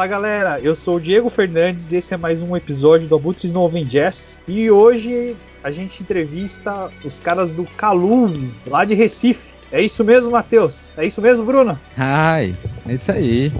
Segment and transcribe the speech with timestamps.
[0.00, 3.52] Fala galera, eu sou o Diego Fernandes e esse é mais um episódio do Abutres
[3.52, 4.40] no Oven Jazz.
[4.48, 9.50] E hoje a gente entrevista os caras do Caluve, lá de Recife.
[9.70, 10.90] É isso mesmo, Matheus?
[10.96, 11.78] É isso mesmo, Bruno?
[11.98, 12.56] Ai,
[12.88, 13.52] é isso aí.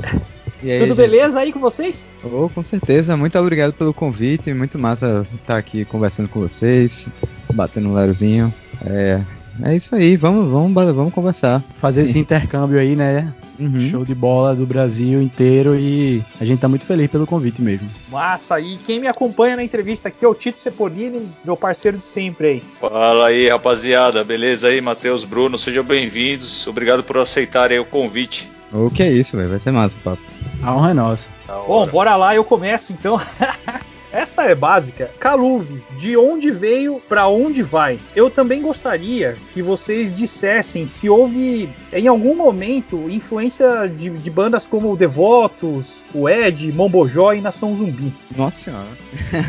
[0.62, 0.96] aí Tudo gente?
[0.96, 2.08] beleza aí com vocês?
[2.24, 3.18] Oh, com certeza.
[3.18, 4.54] Muito obrigado pelo convite.
[4.54, 7.06] Muito massa estar aqui conversando com vocês,
[7.52, 8.50] batendo um lerozinho.
[8.86, 9.20] É,
[9.62, 11.62] é isso aí, vamos, vamos, vamos conversar.
[11.74, 13.30] Fazer esse intercâmbio aí, né?
[13.60, 13.80] Uhum.
[13.80, 17.90] Show de bola do Brasil inteiro e a gente tá muito feliz pelo convite mesmo.
[18.08, 22.02] Massa, e quem me acompanha na entrevista aqui é o Tito Cepolini, meu parceiro de
[22.02, 22.62] sempre aí.
[22.80, 26.66] Fala aí, rapaziada, beleza aí, Matheus, Bruno, sejam bem-vindos.
[26.66, 28.48] Obrigado por aceitarem o convite.
[28.72, 29.50] O que é isso, velho?
[29.50, 30.22] Vai ser massa o papo.
[30.62, 31.28] A honra é nossa.
[31.66, 33.20] Bom, bora lá, eu começo então.
[34.12, 35.10] Essa é básica.
[35.18, 37.98] Caluve, de onde veio para onde vai?
[38.14, 44.66] Eu também gostaria que vocês dissessem se houve, em algum momento, influência de, de bandas
[44.66, 48.12] como o Devotos, o Ed, Mombojó e Nação Zumbi.
[48.36, 48.88] Nossa senhora.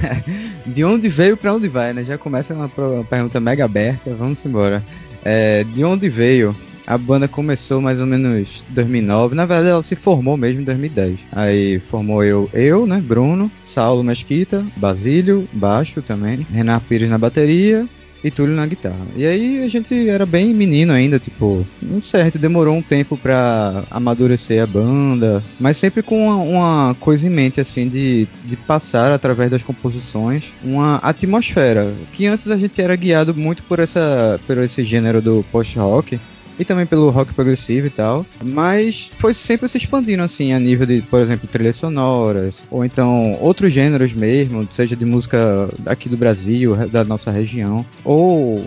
[0.66, 2.03] de onde veio para onde vai, né?
[2.03, 2.70] Já começa uma,
[3.03, 4.14] pergunta mega aberta.
[4.14, 4.84] Vamos embora.
[5.23, 6.56] É, de onde veio?
[6.86, 9.36] A banda começou mais ou menos em 2009.
[9.36, 11.20] Na verdade, ela se formou mesmo em 2010.
[11.32, 17.88] Aí formou eu, eu, né, Bruno, Saulo Mesquita, Basílio, baixo também, Renato Pires na bateria
[18.24, 19.08] e Túlio na guitarra.
[19.16, 22.82] E aí a gente era bem menino ainda, tipo, não sei, a gente demorou um
[22.82, 28.28] tempo pra amadurecer a banda, mas sempre com uma, uma, coisa em mente, assim, de,
[28.46, 31.94] de passar através das composições uma atmosfera.
[32.12, 36.19] Que antes a gente era guiado muito por, essa, por esse gênero do post-rock,
[36.59, 40.85] e também pelo rock progressivo e tal, mas foi sempre se expandindo assim a nível
[40.85, 46.17] de, por exemplo, trilhas sonoras, ou então outros gêneros mesmo, seja de música aqui do
[46.17, 48.66] Brasil, da nossa região, ou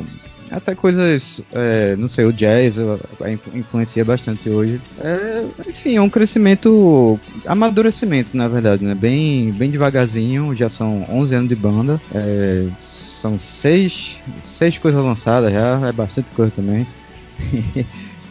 [0.50, 2.76] até coisas, é, não sei, o jazz
[3.52, 4.80] influencia bastante hoje.
[5.00, 8.94] É, enfim, é um crescimento, amadurecimento, na verdade, né?
[8.94, 15.52] Bem, bem devagarzinho, já são 11 anos de banda, é, são seis, seis coisas lançadas
[15.52, 16.86] já, é bastante coisa também.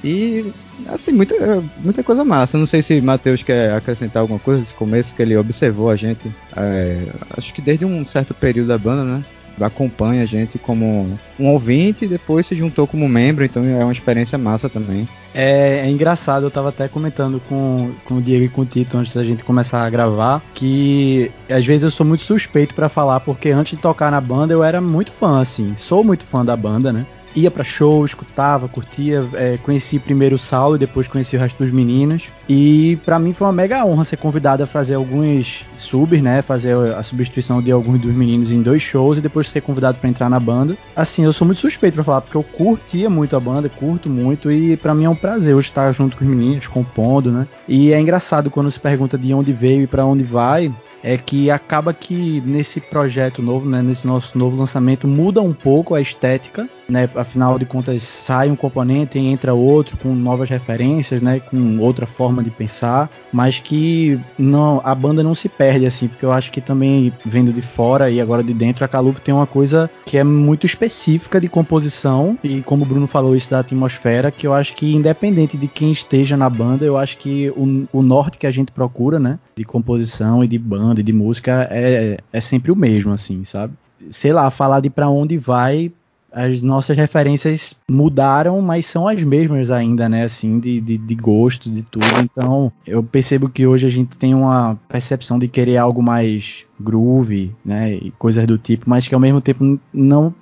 [0.04, 0.46] e
[0.88, 2.58] assim, muita, muita coisa massa.
[2.58, 6.32] Não sei se Matheus quer acrescentar alguma coisa desse começo, que ele observou a gente.
[6.56, 9.24] É, acho que desde um certo período da banda, né?
[9.62, 11.08] Acompanha a gente como
[11.40, 15.08] um ouvinte e depois se juntou como membro, então é uma experiência massa também.
[15.34, 18.98] É, é, engraçado, eu tava até comentando com, com o Diego e com o Tito
[18.98, 23.20] antes da gente começar a gravar, que às vezes eu sou muito suspeito para falar,
[23.20, 26.58] porque antes de tocar na banda eu era muito fã, assim, sou muito fã da
[26.58, 27.06] banda, né?
[27.36, 31.62] Ia para show, escutava, curtia, é, conheci primeiro o Saulo e depois conheci o resto
[31.62, 32.30] dos meninos.
[32.48, 36.76] E para mim foi uma mega honra ser convidado a fazer alguns subs, né, fazer
[36.94, 40.30] a substituição de alguns dos meninos em dois shows e depois ser convidado para entrar
[40.30, 40.78] na banda.
[40.96, 44.52] Assim, eu sou muito suspeito para falar porque eu curtia muito a banda, curto muito
[44.52, 47.48] e para mim é um prazer hoje estar junto com os meninos, compondo, né?
[47.68, 50.74] E é engraçado quando se pergunta de onde veio e para onde vai,
[51.04, 55.94] é que acaba que nesse projeto novo, né, nesse nosso novo lançamento, muda um pouco
[55.94, 57.10] a estética, né?
[57.16, 61.40] Afinal de contas, sai um componente e entra outro com novas referências, né?
[61.40, 66.26] Com outra forma de pensar, mas que não, a banda não se perde assim, porque
[66.26, 69.48] eu acho que também vendo de fora e agora de dentro, a Caluve tem uma
[69.48, 74.32] coisa que é muito específica de composição e como o Bruno falou isso da atmosfera,
[74.32, 78.02] que eu acho que independente de quem esteja na banda, eu acho que o, o
[78.02, 79.40] norte que a gente procura, né?
[79.56, 83.74] De composição e de banda e de música é, é sempre o mesmo, assim, sabe?
[84.10, 85.92] Sei lá, falar de para onde vai,
[86.34, 90.24] as nossas referências mudaram, mas são as mesmas ainda, né?
[90.24, 92.06] Assim, de, de, de, gosto, de tudo.
[92.20, 97.56] Então, eu percebo que hoje a gente tem uma percepção de querer algo mais groove,
[97.64, 97.94] né?
[97.94, 100.34] E coisas do tipo, mas que ao mesmo tempo não,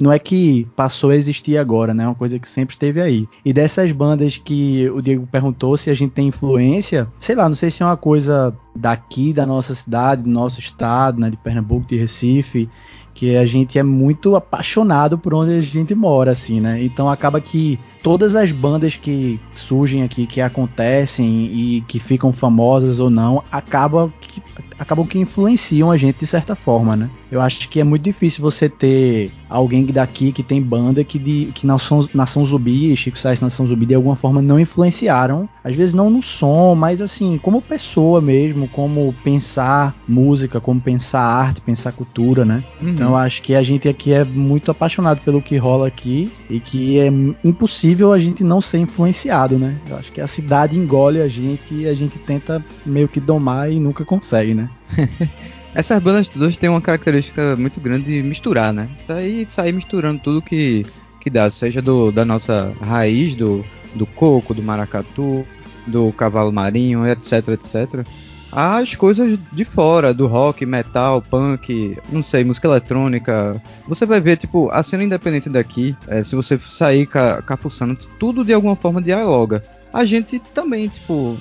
[0.00, 2.04] não é que passou a existir agora, né?
[2.04, 3.28] É uma coisa que sempre esteve aí.
[3.44, 7.56] E dessas bandas que o Diego perguntou se a gente tem influência, sei lá, não
[7.56, 11.30] sei se é uma coisa daqui, da nossa cidade, do nosso estado, né?
[11.30, 12.68] De Pernambuco, de Recife
[13.16, 16.84] que a gente é muito apaixonado por onde a gente mora, assim, né?
[16.84, 23.00] Então acaba que todas as bandas que surgem aqui, que acontecem e que ficam famosas
[23.00, 24.42] ou não, acaba que,
[24.78, 27.10] acabam que influenciam a gente de certa forma, né?
[27.30, 31.50] Eu acho que é muito difícil você ter alguém daqui que tem banda que, de,
[31.54, 35.74] que Nação, Nação Zumbi e Chico Sainz Nação Zumbi de alguma forma não influenciaram, às
[35.74, 41.60] vezes não no som, mas assim, como pessoa mesmo, como pensar música, como pensar arte,
[41.60, 42.62] pensar cultura, né?
[42.80, 42.90] Uhum.
[42.90, 46.60] Então eu acho que a gente aqui é muito apaixonado pelo que rola aqui e
[46.60, 47.06] que é
[47.42, 49.76] impossível a gente não ser influenciado, né?
[49.88, 53.70] Eu acho que a cidade engole a gente e a gente tenta meio que domar
[53.70, 54.70] e nunca consegue, né?
[55.76, 58.88] Essas bandas todas têm uma característica muito grande de misturar, né?
[58.96, 60.86] Sair, sair misturando tudo que,
[61.20, 63.62] que dá, seja do, da nossa raiz, do,
[63.94, 65.46] do coco, do maracatu,
[65.86, 68.06] do cavalo marinho, etc, etc.
[68.50, 73.62] às coisas de fora, do rock, metal, punk, não sei, música eletrônica.
[73.86, 78.42] Você vai ver, tipo, a cena independente daqui, é, se você sair ca cafuçando, tudo
[78.42, 79.62] de alguma forma dialoga.
[79.96, 81.38] A gente também, tipo,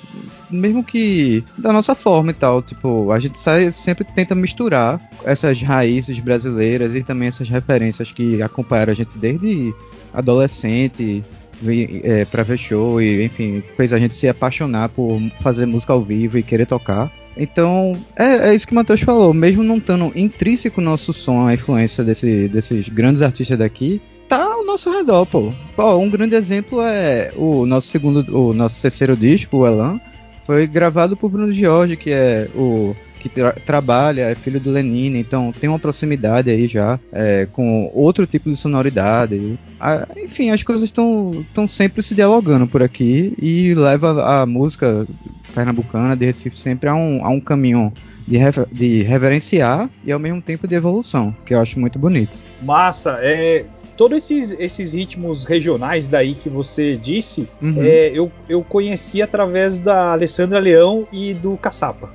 [0.49, 5.61] mesmo que da nossa forma e tal, tipo, a gente sai, sempre tenta misturar essas
[5.61, 9.75] raízes brasileiras e também essas referências que acompanharam a gente desde
[10.13, 11.21] adolescente,
[12.01, 16.01] é, para ver show e enfim fez a gente se apaixonar por fazer música ao
[16.01, 17.11] vivo e querer tocar.
[17.35, 21.45] Então é, é isso que o Matheus falou, mesmo não estando intrínseco no nosso som
[21.45, 25.51] a influência desse, desses grandes artistas daqui, tá ao nosso redor, pô.
[25.75, 25.95] pô.
[25.95, 29.99] Um grande exemplo é o nosso segundo, o nosso terceiro disco, o Elan,
[30.45, 35.19] foi gravado por Bruno Jorge, que é o que tra trabalha, é filho do Lenine,
[35.19, 39.57] então tem uma proximidade aí já é, com outro tipo de sonoridade.
[39.79, 45.07] Ah, enfim, as coisas estão sempre se dialogando por aqui e leva a música
[45.55, 47.91] pernambucana de Recife sempre a um, a um caminho
[48.27, 52.37] de, rever de reverenciar e ao mesmo tempo de evolução, que eu acho muito bonito.
[52.61, 53.65] Massa, é,
[53.95, 57.83] todos esses, esses ritmos regionais daí que você disse, uhum.
[57.83, 62.09] é, eu, eu conheci através da Alessandra Leão e do Caçapa.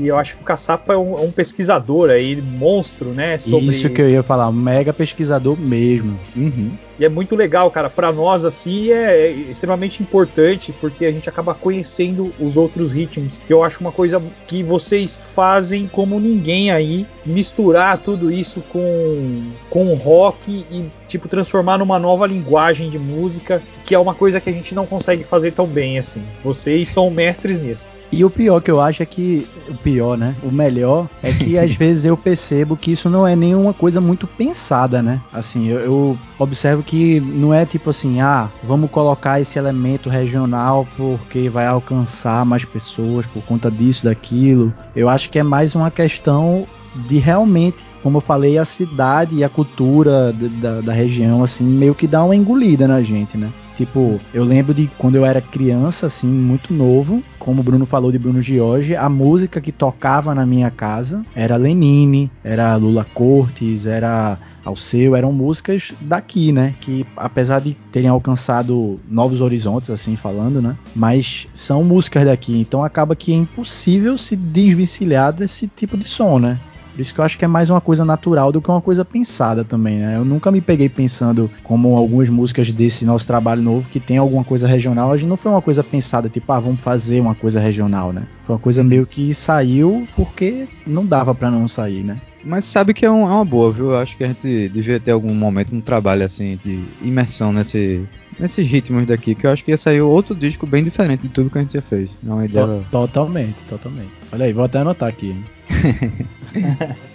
[0.00, 3.36] E eu acho que o Caçapa é um, é um pesquisador aí, monstro, né?
[3.68, 6.18] Isso que eu ia falar, um mega pesquisador mesmo.
[6.34, 6.72] Uhum.
[6.98, 7.90] E é muito legal, cara.
[7.90, 13.40] Para nós, assim, é, é, extremamente importante porque a gente acaba conhecendo os outros ritmos.
[13.44, 17.06] Que eu acho uma coisa que vocês fazem como ninguém aí.
[17.24, 23.62] Misturar tudo isso com, com rock e, tipo, transformar numa nova linguagem de música.
[23.84, 26.22] Que é uma coisa que a gente não consegue fazer tão bem assim.
[26.44, 27.92] Vocês são mestres nisso.
[28.12, 29.46] E o pior que eu acho é que.
[29.68, 30.36] O pior, né?
[30.42, 34.26] O melhor é que às vezes eu percebo que isso não é nenhuma coisa muito
[34.26, 35.22] pensada, né?
[35.32, 40.86] Assim, eu, eu, observo que não é tipo assim, ah, vamos colocar esse elemento regional
[40.96, 44.74] porque vai alcançar mais pessoas por conta disso, daquilo.
[44.94, 49.44] Eu acho que é mais uma questão de realmente como eu falei, a cidade e
[49.44, 53.52] a cultura da, da, região, assim, meio que dá uma engolida na gente, né?
[53.82, 58.12] Tipo, eu lembro de quando eu era criança, assim, muito novo, como o Bruno falou
[58.12, 63.84] de Bruno Giorgi, a música que tocava na minha casa era Lenine, era Lula Cortes,
[63.84, 66.76] era Alceu, eram músicas daqui, né?
[66.80, 70.76] Que apesar de terem alcançado novos horizontes, assim falando, né?
[70.94, 76.38] Mas são músicas daqui, então acaba que é impossível se desvencilhar desse tipo de som,
[76.38, 76.60] né?
[76.92, 79.04] Por isso que eu acho que é mais uma coisa natural do que uma coisa
[79.04, 80.16] pensada também, né?
[80.16, 84.44] Eu nunca me peguei pensando como algumas músicas desse nosso trabalho novo que tem alguma
[84.44, 85.10] coisa regional.
[85.10, 88.26] A gente não foi uma coisa pensada, tipo, ah, vamos fazer uma coisa regional, né?
[88.46, 92.20] Foi uma coisa meio que saiu porque não dava para não sair, né?
[92.44, 93.90] Mas sabe que é, um, é, uma boa, viu?
[93.90, 98.04] Eu acho que a gente devia ter algum momento no trabalho assim de imersão nesse,
[98.38, 101.50] nesses ritmos daqui, que eu acho que ia sair outro disco bem diferente de tudo
[101.50, 102.10] que a gente já fez.
[102.26, 102.84] É uma ideia...
[102.90, 104.10] Totalmente, totalmente.
[104.32, 105.36] Olha aí, vou até anotar aqui.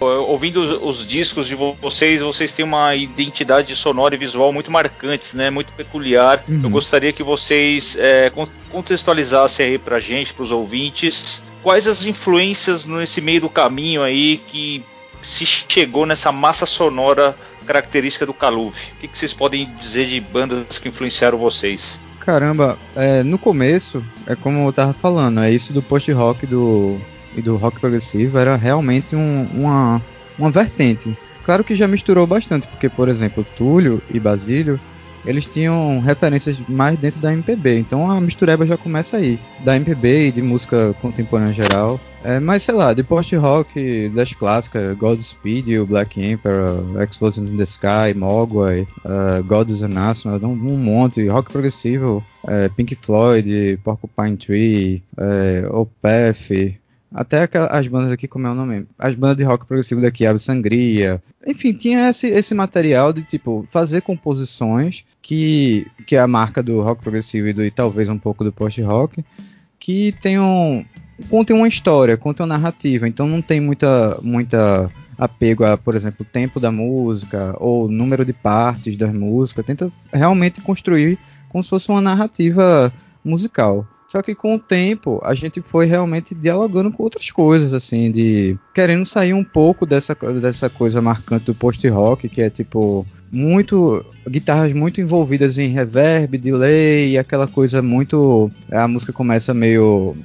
[0.00, 5.34] Ouvindo os, os, discos de vocês, vocês têm uma identidade sonora e visual muito marcantes,
[5.34, 5.50] né?
[5.50, 6.44] Muito peculiar.
[6.48, 6.60] Uhum.
[6.62, 8.30] Eu gostaria que vocês é,
[8.70, 14.84] contextualizassem aí pra gente, pros ouvintes, quais as influências nesse meio do caminho aí que
[15.22, 17.34] se chegou nessa massa sonora
[17.66, 18.78] característica do Caluve?
[18.92, 21.98] O que, que vocês podem dizer de bandas que influenciaram vocês?
[22.20, 27.00] Caramba, é, no começo, é como eu tava falando, é isso do post-rock do,
[27.34, 30.02] e do rock progressivo era realmente um, uma,
[30.38, 31.16] uma vertente.
[31.44, 34.78] Claro que já misturou bastante, porque, por exemplo, Túlio e Basílio
[35.24, 37.78] eles tinham referências mais dentro da MPB.
[37.78, 42.00] Então a mistureba já começa aí, da MPB e de música contemporânea em geral.
[42.22, 47.64] É, mas sei lá, de post-rock das clássicas, Godspeed, o Black Emperor, Explosion in the
[47.64, 53.78] Sky, Mogwai, uh, God is an Astronaut, um, um monte, rock progressivo, é, Pink Floyd,
[53.84, 56.78] Porcupine Tree, é, Opeth,
[57.14, 58.88] até as bandas aqui, como é o nome?
[58.98, 61.22] As bandas de rock progressivo daqui, Ave Sangria.
[61.46, 66.82] Enfim, tinha esse, esse material de, tipo, fazer composições que, que é a marca do
[66.82, 69.24] rock progressivo e, do, e talvez um pouco do post-rock,
[69.78, 70.84] que tenham,
[71.30, 73.06] contem uma história, contem uma narrativa.
[73.06, 78.32] Então não tem muita, muita apego a, por exemplo, tempo da música ou número de
[78.32, 79.64] partes das músicas.
[79.64, 81.16] Tenta realmente construir
[81.48, 82.92] como se fosse uma narrativa
[83.24, 83.86] musical.
[84.14, 88.56] Só que com o tempo a gente foi realmente dialogando com outras coisas, assim, de
[88.72, 94.72] querendo sair um pouco dessa, dessa coisa marcante do post-rock, que é tipo muito guitarras
[94.72, 100.16] muito envolvidas em reverb, delay, aquela coisa muito a música começa meio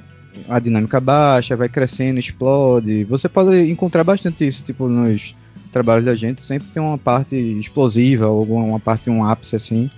[0.48, 3.02] a dinâmica baixa, vai crescendo, explode.
[3.06, 5.34] Você pode encontrar bastante isso, tipo nos
[5.72, 9.90] trabalhos da gente, sempre tem uma parte explosiva ou uma parte um ápice assim.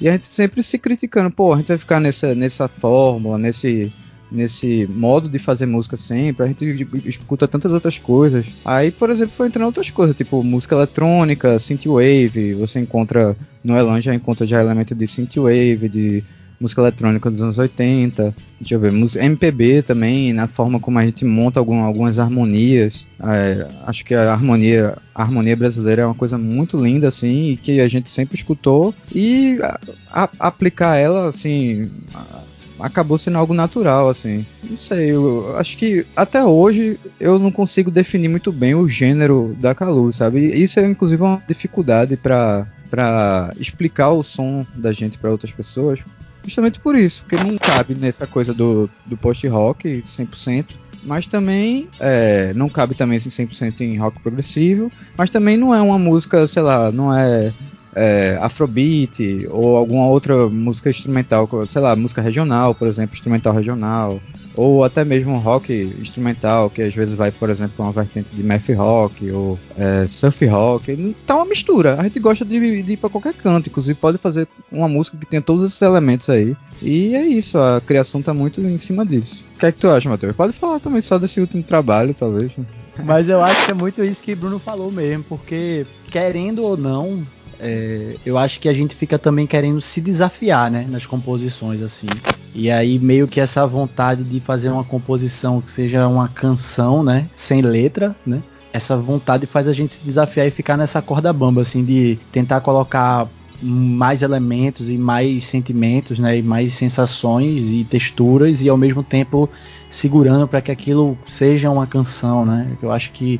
[0.00, 3.92] E a gente sempre se criticando, pô, a gente vai ficar nessa, nessa fórmula, nesse
[4.30, 8.46] nesse modo de fazer música sempre, a gente escuta tantas outras coisas.
[8.64, 14.00] Aí, por exemplo, foi entrando outras coisas, tipo música eletrônica, synthwave, você encontra no Elan
[14.00, 16.24] já encontra já elemento de synthwave, de
[16.60, 21.24] música eletrônica dos anos 80, deixa eu ver, MPB também, na forma como a gente
[21.24, 23.06] monta algum, algumas harmonias.
[23.18, 27.56] É, acho que a harmonia, a harmonia brasileira é uma coisa muito linda, assim, e
[27.56, 29.78] que a gente sempre escutou, e a,
[30.10, 31.90] a, aplicar ela, assim,
[32.78, 34.44] acabou sendo algo natural, assim.
[34.62, 39.56] Não sei, eu acho que até hoje eu não consigo definir muito bem o gênero
[39.58, 40.40] da Calu, sabe?
[40.40, 46.00] Isso é inclusive uma dificuldade para explicar o som da gente para outras pessoas,
[46.50, 50.66] Justamente por isso, porque não cabe nessa coisa do, do post-rock 100%,
[51.04, 55.80] mas também é, não cabe também assim, 100% em rock progressivo, mas também não é
[55.80, 57.54] uma música, sei lá, não é,
[57.94, 64.20] é afrobeat ou alguma outra música instrumental, sei lá, música regional, por exemplo, instrumental regional
[64.54, 68.68] ou até mesmo rock instrumental, que às vezes vai, por exemplo, uma vertente de math
[68.70, 71.16] rock ou é, surf rock.
[71.26, 71.98] Tá uma mistura.
[71.98, 75.26] A gente gosta de, de ir para qualquer canto, inclusive pode fazer uma música que
[75.26, 76.56] tenha todos esses elementos aí.
[76.82, 79.44] E é isso, a criação tá muito em cima disso.
[79.56, 80.34] O que é que tu acha, Matheus?
[80.34, 82.52] Pode falar também só desse último trabalho, talvez.
[83.04, 87.22] Mas eu acho que é muito isso que Bruno falou mesmo, porque querendo ou não,
[87.60, 92.06] é, eu acho que a gente fica também querendo se desafiar, né, nas composições assim.
[92.54, 97.28] E aí meio que essa vontade de fazer uma composição que seja uma canção, né,
[97.32, 98.42] sem letra, né?
[98.72, 102.60] Essa vontade faz a gente se desafiar e ficar nessa corda bamba assim de tentar
[102.60, 103.26] colocar
[103.62, 109.50] mais elementos e mais sentimentos, né, e mais sensações e texturas e ao mesmo tempo
[109.90, 112.74] segurando para que aquilo seja uma canção, né?
[112.80, 113.38] Eu acho que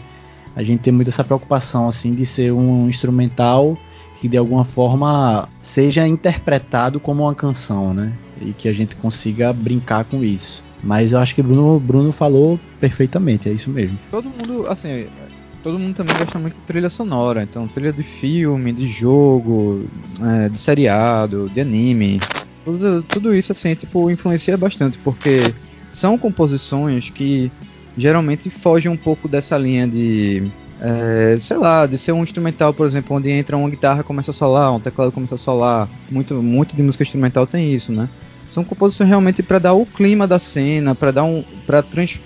[0.55, 3.79] a gente tem muito essa preocupação assim de ser um instrumental
[4.21, 8.13] que de alguma forma seja interpretado como uma canção, né?
[8.41, 10.63] E que a gente consiga brincar com isso.
[10.83, 13.99] Mas eu acho que Bruno, Bruno falou perfeitamente, é isso mesmo.
[14.11, 15.09] Todo mundo, assim,
[15.63, 19.87] todo mundo também gosta muito de trilha sonora, então trilha de filme, de jogo,
[20.23, 22.21] é, de seriado, de anime,
[22.65, 25.53] tudo, tudo isso assim, tipo, influencia bastante, porque
[25.93, 27.51] são composições que
[27.97, 30.51] geralmente fogem um pouco dessa linha de
[30.81, 34.35] é, sei lá, de ser um instrumental, por exemplo, onde entra uma guitarra começa a
[34.35, 35.89] solar, um teclado começa a solar.
[36.11, 38.09] Muito, muito de música instrumental tem isso, né?
[38.49, 42.19] São composições realmente para dar o clima da cena, para dar um, para trans,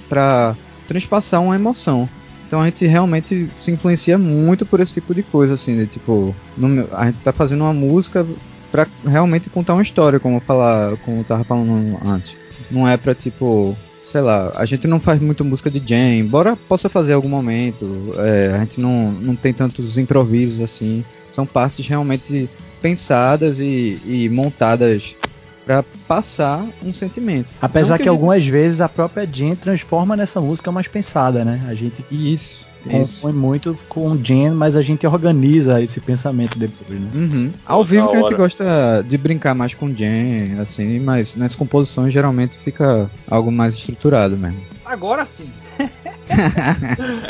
[0.87, 2.08] transpassar uma emoção.
[2.46, 6.34] Então a gente realmente se influencia muito por esse tipo de coisa, assim, de, tipo,
[6.56, 8.25] no, a gente tá fazendo uma música
[8.70, 12.38] para realmente contar uma história, como falar, como eu tava falando antes.
[12.70, 16.54] Não é para tipo sei lá, a gente não faz muito música de jam, embora
[16.54, 18.12] possa fazer em algum momento.
[18.18, 21.02] É, a gente não, não tem tantos improvisos assim.
[21.30, 22.49] São partes realmente
[22.82, 25.16] pensadas e, e montadas
[25.64, 27.54] para passar um sentimento.
[27.61, 28.52] Apesar que, que algumas gente...
[28.52, 31.64] vezes a própria Jen transforma nessa música mais pensada, né?
[31.68, 37.00] A gente isso compõe muito com o Jen, mas a gente organiza esse pensamento depois,
[37.00, 37.09] né?
[37.14, 37.52] Uhum.
[37.64, 41.56] Ao vivo que a gente gosta de brincar mais com o Jen, assim, mas nas
[41.56, 44.61] composições geralmente fica algo mais estruturado mesmo.
[44.85, 45.49] Agora sim.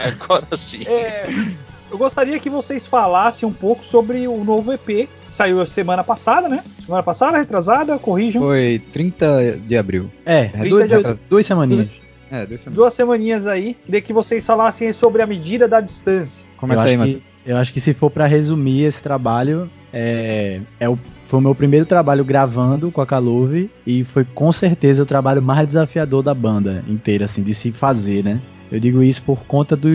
[0.04, 0.82] Agora sim.
[0.86, 1.28] É,
[1.94, 5.08] eu gostaria que vocês falassem um pouco sobre o novo EP.
[5.30, 6.62] Saiu a semana passada, né?
[6.84, 8.42] Semana passada, retrasada, corrijam.
[8.42, 10.10] Foi 30 de abril.
[10.26, 11.22] É, é duas, de...
[11.30, 11.94] duas semaninhas.
[12.32, 12.74] É, duas, semaninhas.
[12.74, 13.76] duas semaninhas aí.
[13.84, 16.44] Queria que vocês falassem sobre a medida da distância.
[16.56, 17.22] Começa eu aí, mano.
[17.46, 21.54] Eu acho que se for para resumir esse trabalho, é, é o, foi o meu
[21.54, 26.34] primeiro trabalho gravando com a Caluve e foi com certeza o trabalho mais desafiador da
[26.34, 28.40] banda inteira, assim, de se fazer, né?
[28.72, 29.90] Eu digo isso por conta do,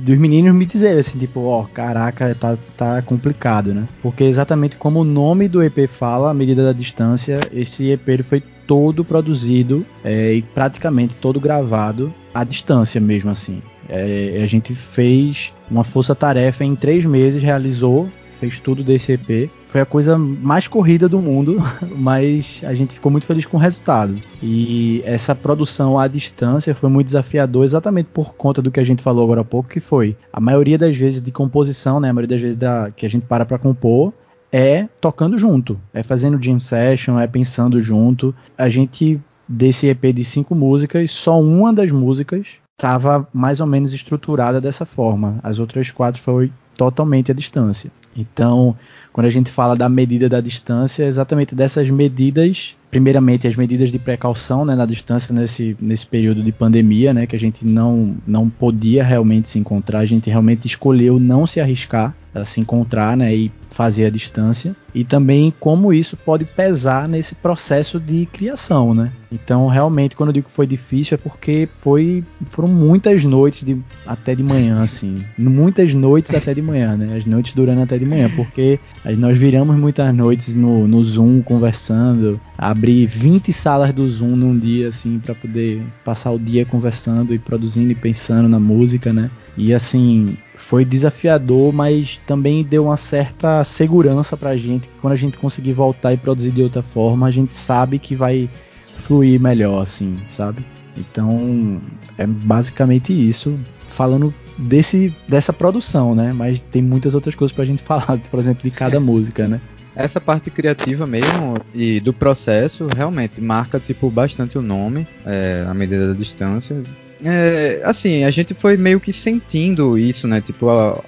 [0.00, 3.86] dos meninos me dizerem assim, tipo, ó, oh, caraca, tá, tá complicado, né?
[4.02, 8.42] Porque exatamente como o nome do EP fala, a medida da distância, esse EP foi
[8.66, 13.62] todo produzido é, e praticamente todo gravado à distância mesmo assim.
[13.88, 18.08] É, a gente fez uma força-tarefa em três meses, realizou
[18.40, 19.50] fez tudo desse EP.
[19.66, 21.62] Foi a coisa mais corrida do mundo,
[21.94, 24.20] mas a gente ficou muito feliz com o resultado.
[24.42, 29.02] E essa produção à distância foi muito desafiador, exatamente por conta do que a gente
[29.02, 32.36] falou agora há pouco, que foi a maioria das vezes de composição, né, a maioria
[32.36, 34.12] das vezes da, que a gente para para compor,
[34.50, 38.34] é tocando junto, é fazendo jam session, é pensando junto.
[38.58, 43.92] A gente desse EP de cinco músicas, só uma das músicas estava mais ou menos
[43.92, 45.38] estruturada dessa forma.
[45.42, 47.90] As outras quatro foi totalmente à distância.
[48.16, 48.76] Então,
[49.12, 53.90] quando a gente fala da medida da distância, é exatamente dessas medidas, primeiramente as medidas
[53.90, 58.16] de precaução né, na distância nesse, nesse período de pandemia, né, que a gente não,
[58.26, 63.16] não podia realmente se encontrar, a gente realmente escolheu não se arriscar a se encontrar,
[63.16, 68.92] né, e fazer a distância e também como isso pode pesar nesse processo de criação,
[68.92, 69.12] né?
[69.32, 73.78] Então, realmente, quando eu digo que foi difícil é porque foi foram muitas noites de,
[74.04, 77.16] até de manhã, assim, muitas noites até de manhã, né?
[77.16, 78.78] As noites durando até de manhã, porque
[79.16, 84.88] nós viramos muitas noites no, no Zoom conversando, abrir 20 salas do Zoom num dia,
[84.88, 89.30] assim, para poder passar o dia conversando e produzindo e pensando na música, né?
[89.56, 95.16] E assim, foi desafiador, mas também deu uma certa segurança pra gente que quando a
[95.16, 98.48] gente conseguir voltar e produzir de outra forma, a gente sabe que vai
[98.94, 100.64] fluir melhor, assim, sabe?
[101.00, 101.80] Então,
[102.18, 106.32] é basicamente isso, falando desse dessa produção, né?
[106.32, 109.60] Mas tem muitas outras coisas pra gente falar, por exemplo, de cada música, né?
[109.94, 115.74] Essa parte criativa mesmo e do processo realmente marca tipo bastante o nome, é, a
[115.74, 116.80] medida da distância
[117.24, 120.40] é, assim, a gente foi meio que sentindo isso, né?
[120.40, 121.02] Tipo, a,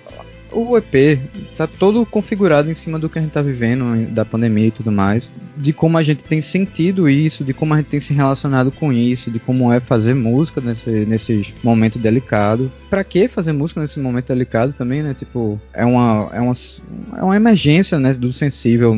[0.52, 1.20] o EP
[1.56, 4.92] tá todo configurado em cima do que a gente tá vivendo, da pandemia e tudo
[4.92, 8.70] mais, de como a gente tem sentido isso, de como a gente tem se relacionado
[8.70, 12.70] com isso, de como é fazer música nesse, nesses momentos delicados.
[12.90, 15.14] Para que fazer música nesse momento delicado também, né?
[15.14, 16.52] Tipo, é uma, é uma,
[17.18, 18.96] é uma emergência, né, do sensível,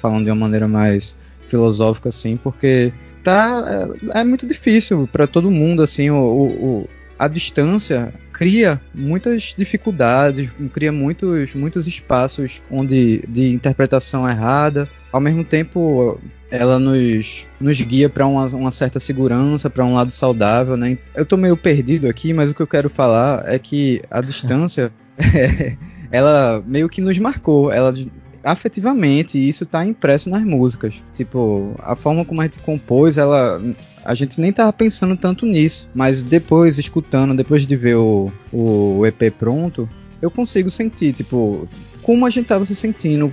[0.00, 1.16] falando de uma maneira mais
[1.48, 7.28] filosófica assim, porque tá é, é muito difícil para todo mundo assim o, o, a
[7.28, 16.18] distância cria muitas dificuldades cria muitos muitos espaços onde de interpretação errada ao mesmo tempo
[16.50, 20.98] ela nos, nos guia para uma, uma, certa segurança, para um lado saudável, né?
[21.14, 24.92] Eu tô meio perdido aqui, mas o que eu quero falar é que a distância,
[26.10, 27.94] ela meio que nos marcou, ela
[28.42, 30.94] afetivamente, e isso tá impresso nas músicas.
[31.12, 33.60] Tipo, a forma como a gente compôs, ela.
[34.04, 39.04] A gente nem tava pensando tanto nisso, mas depois, escutando, depois de ver o, o
[39.06, 39.88] EP pronto,
[40.20, 41.68] eu consigo sentir, tipo,
[42.02, 43.30] como a gente tava se sentindo,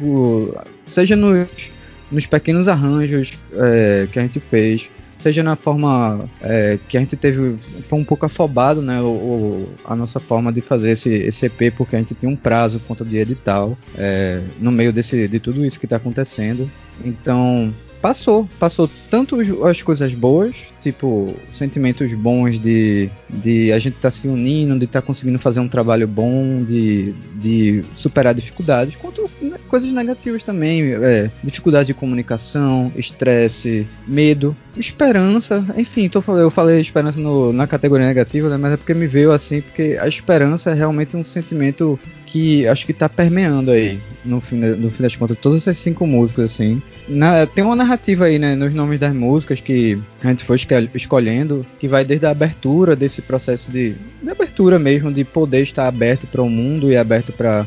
[0.85, 1.71] seja nos,
[2.11, 7.15] nos pequenos arranjos é, que a gente fez, seja na forma é, que a gente
[7.15, 7.57] teve
[7.89, 11.73] foi um pouco afobado né o, o, a nossa forma de fazer esse, esse EP
[11.75, 15.65] porque a gente tinha um prazo quanto de edital é, no meio desse de tudo
[15.65, 16.69] isso que está acontecendo.
[17.03, 24.09] Então passou, passou tanto as coisas boas, tipo, sentimentos bons de, de a gente estar
[24.09, 28.95] tá se unindo, de estar tá conseguindo fazer um trabalho bom, de, de superar dificuldades,
[28.95, 36.49] quanto né, coisas negativas também, é, dificuldade de comunicação, estresse, medo, esperança, enfim, tô, eu
[36.49, 40.07] falei esperança no, na categoria negativa, né, mas é porque me veio assim, porque a
[40.07, 45.01] esperança é realmente um sentimento que acho que tá permeando aí, no fim, no fim
[45.01, 46.81] das contas, todas essas cinco músicas, assim.
[47.07, 50.57] Na, tem uma narrativa aí, né, nos nomes das músicas que a gente foi
[50.93, 55.87] escolhendo, que vai desde a abertura desse processo de, de abertura mesmo, de poder estar
[55.87, 57.65] aberto para o mundo e aberto para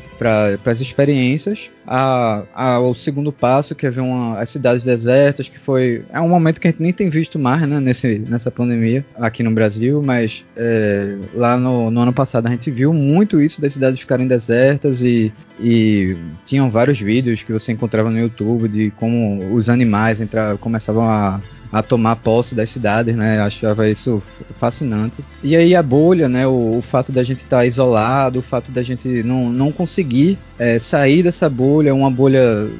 [0.67, 5.59] as experiências, a, a, o segundo passo, que é ver uma, as cidades desertas, que
[5.59, 6.05] foi.
[6.11, 9.43] É um momento que a gente nem tem visto mais, né, nesse, nessa pandemia, aqui
[9.43, 13.73] no Brasil, mas é, lá no, no ano passado a gente viu muito isso das
[13.73, 19.55] cidades ficarem desertas e, e tinham vários vídeos que você encontrava no YouTube de como
[19.55, 23.39] os animais entra, começavam a, a tomar posse das cidades, né?
[23.39, 24.23] Eu achava isso
[24.59, 25.23] fascinante.
[25.43, 26.47] E aí a bolha, né?
[26.47, 30.39] O, o fato da gente estar tá isolado, o fato da gente não, não conseguir
[30.59, 32.71] é, sair dessa bolha, uma bolha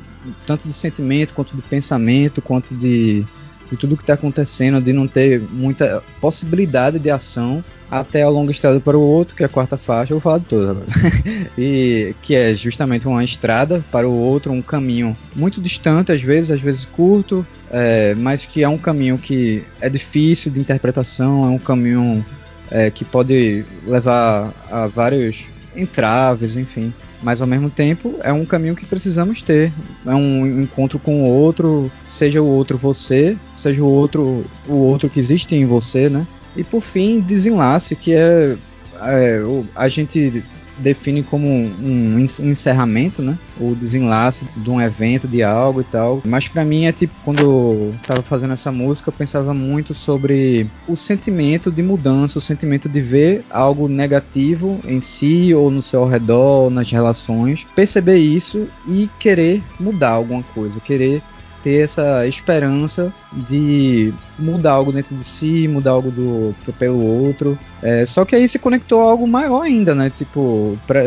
[0.47, 3.25] tanto de sentimento quanto de pensamento, quanto de,
[3.71, 8.53] de tudo que está acontecendo, de não ter muita possibilidade de ação até a longa
[8.53, 10.87] estrada para o outro, que é a quarta faixa, eu vou falar de agora.
[11.59, 16.53] e que é justamente uma estrada para o outro, um caminho muito distante, às vezes,
[16.53, 21.49] às vezes curto, é, mas que é um caminho que é difícil de interpretação, é
[21.49, 22.25] um caminho
[22.71, 26.93] é, que pode levar a vários entraves, enfim.
[27.23, 29.73] Mas ao mesmo tempo é um caminho que precisamos ter.
[30.07, 35.11] É um encontro com o outro, seja o outro você, seja o outro o outro
[35.11, 36.27] que existe em você, né?
[36.57, 38.57] E por fim, desenlace, que é,
[39.01, 39.43] é
[39.75, 40.43] a gente
[40.81, 43.39] define como um encerramento, né?
[43.59, 46.23] O desenlace de um evento, de algo e tal.
[46.25, 50.69] Mas para mim é tipo quando eu tava fazendo essa música, eu pensava muito sobre
[50.89, 56.07] o sentimento de mudança, o sentimento de ver algo negativo em si ou no seu
[56.07, 61.23] redor, nas relações, perceber isso e querer mudar alguma coisa, querer
[61.63, 67.59] ter essa esperança de mudar algo dentro de si, mudar algo do pelo outro.
[67.83, 70.11] É, só que aí se conectou a algo maior ainda, né?
[70.11, 71.03] Tipo, pra,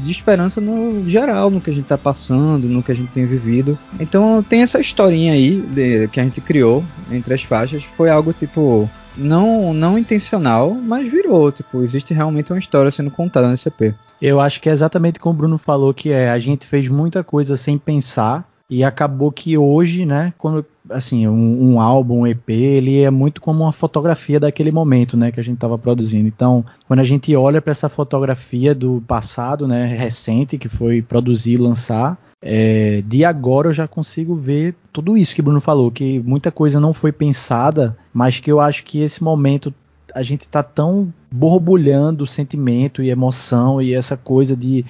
[0.00, 3.26] de esperança no geral, no que a gente tá passando, no que a gente tem
[3.26, 3.78] vivido.
[3.98, 7.84] Então tem essa historinha aí de, que a gente criou entre as faixas.
[7.96, 11.50] Foi algo tipo não, não intencional, mas virou.
[11.50, 13.94] Tipo, existe realmente uma história sendo contada nesse EP.
[14.20, 17.22] Eu acho que é exatamente como o Bruno falou, que é a gente fez muita
[17.22, 22.48] coisa sem pensar e acabou que hoje, né, quando assim, um, um, álbum, um EP,
[22.50, 26.28] ele é muito como uma fotografia daquele momento, né, que a gente estava produzindo.
[26.28, 31.52] Então, quando a gente olha para essa fotografia do passado, né, recente, que foi produzir
[31.52, 36.20] e lançar, é, de agora eu já consigo ver tudo isso que Bruno falou, que
[36.20, 39.74] muita coisa não foi pensada, mas que eu acho que esse momento
[40.14, 44.84] a gente está tão borbulhando sentimento e emoção e essa coisa de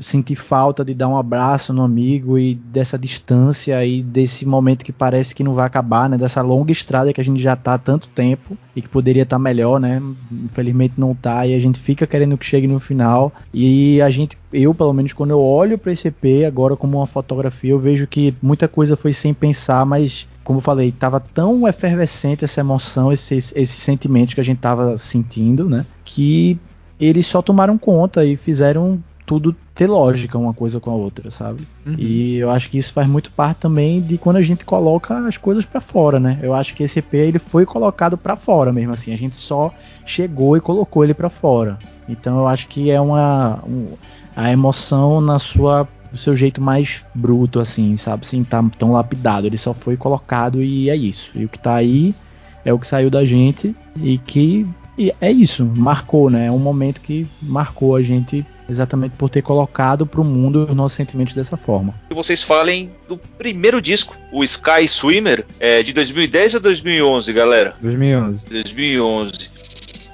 [0.00, 4.92] sentir falta de dar um abraço no amigo e dessa distância e desse momento que
[4.92, 6.16] parece que não vai acabar, né?
[6.16, 9.36] Dessa longa estrada que a gente já tá há tanto tempo e que poderia estar
[9.36, 10.02] tá melhor, né?
[10.30, 13.32] Infelizmente não tá e a gente fica querendo que chegue no final.
[13.52, 17.06] E a gente, eu pelo menos quando eu olho para esse EP agora como uma
[17.06, 21.66] fotografia, eu vejo que muita coisa foi sem pensar, mas como eu falei, tava tão
[21.66, 25.84] efervescente essa emoção, esses, esses sentimentos que a gente tava sentindo, né?
[26.04, 26.56] Que
[27.00, 31.66] eles só tomaram conta e fizeram tudo ter lógica uma coisa com a outra, sabe?
[31.84, 31.96] Uhum.
[31.98, 35.36] E eu acho que isso faz muito parte também de quando a gente coloca as
[35.36, 36.38] coisas para fora, né?
[36.40, 39.74] Eu acho que esse EP ele foi colocado para fora mesmo assim, a gente só
[40.06, 41.76] chegou e colocou ele para fora.
[42.08, 43.88] Então eu acho que é uma um,
[44.34, 48.24] a emoção na sua do seu jeito mais bruto assim, sabe?
[48.24, 51.32] Sem estar tá tão lapidado, ele só foi colocado e é isso.
[51.34, 52.14] E o que tá aí
[52.64, 54.66] é o que saiu da gente e que
[54.98, 56.46] e é isso, marcou, né?
[56.46, 60.74] É um momento que marcou a gente exatamente por ter colocado para o mundo os
[60.74, 61.94] nossos sentimentos dessa forma.
[62.08, 67.74] Que vocês falem do primeiro disco, o Sky Swimmer, é de 2010 ou 2011, galera?
[67.80, 68.46] 2011.
[68.46, 69.56] 2011.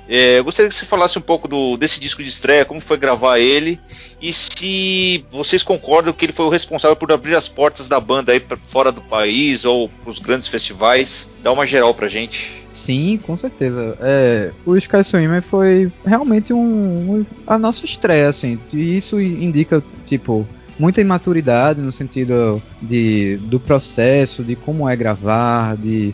[0.09, 2.99] É, eu gostaria que você falasse um pouco do, desse disco de estreia, como foi
[2.99, 3.81] gravar ele
[4.21, 8.31] e se vocês concordam que ele foi o responsável por abrir as portas da banda
[8.31, 11.29] aí para fora do país ou para os grandes festivais.
[11.43, 12.62] Dá uma geral pra gente.
[12.83, 13.97] Sim, com certeza.
[14.01, 18.59] É, o Sky Swimmer foi realmente um, um, a nossa estreia, assim.
[18.75, 20.47] E isso indica, tipo,
[20.79, 26.13] muita imaturidade no sentido de, do processo, de como é gravar, de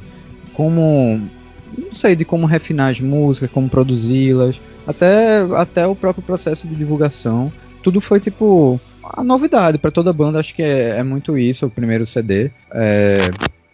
[0.52, 1.18] como
[1.76, 6.74] não sei, de como refinar as músicas, como produzi-las, até, até o próprio processo de
[6.74, 7.50] divulgação.
[7.83, 11.70] Tudo foi tipo a novidade para toda banda, acho que é, é, muito isso, o
[11.70, 12.50] primeiro CD.
[12.70, 13.20] É,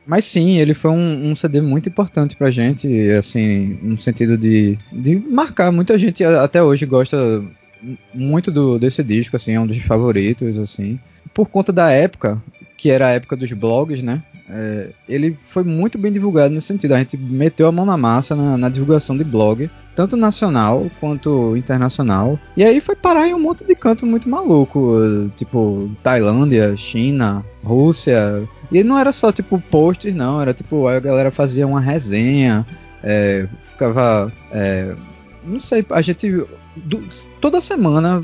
[0.06, 4.78] mas sim, ele foi um, um, CD muito importante pra gente, assim, no sentido de,
[4.92, 5.72] de marcar.
[5.72, 7.42] Muita gente até hoje gosta
[8.12, 10.98] muito do, desse disco, assim, é um dos favoritos, assim.
[11.32, 12.42] Por conta da época,
[12.76, 14.22] que era a época dos blogs, né?
[14.48, 16.92] É, ele foi muito bem divulgado nesse sentido.
[16.92, 21.56] A gente meteu a mão na massa na, na, divulgação de blog, tanto nacional quanto
[21.56, 22.38] internacional.
[22.56, 28.46] E aí foi parar em um monte de canto muito maluco, tipo Tailândia, China, Rússia.
[28.70, 32.66] E não era só tipo posts, não, era tipo a galera fazia uma resenha,
[33.02, 34.30] é, ficava.
[34.50, 34.94] É,
[35.44, 36.44] não sei, a gente.
[36.76, 37.06] Do,
[37.40, 38.20] toda semana,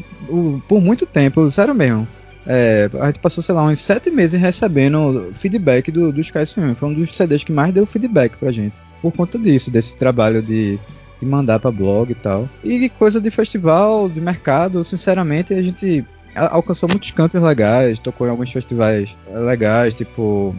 [0.67, 2.07] por muito tempo, sério mesmo
[2.47, 6.75] é, a gente passou, sei lá, uns sete meses recebendo feedback do, do Sky Swim.
[6.75, 8.81] Foi um dos CDs que mais deu feedback pra gente.
[9.03, 10.79] Por conta disso, desse trabalho de,
[11.19, 12.49] de mandar pra blog e tal.
[12.65, 18.31] E coisa de festival, de mercado, sinceramente, a gente alcançou muitos cantos legais, tocou em
[18.31, 20.55] alguns festivais legais, tipo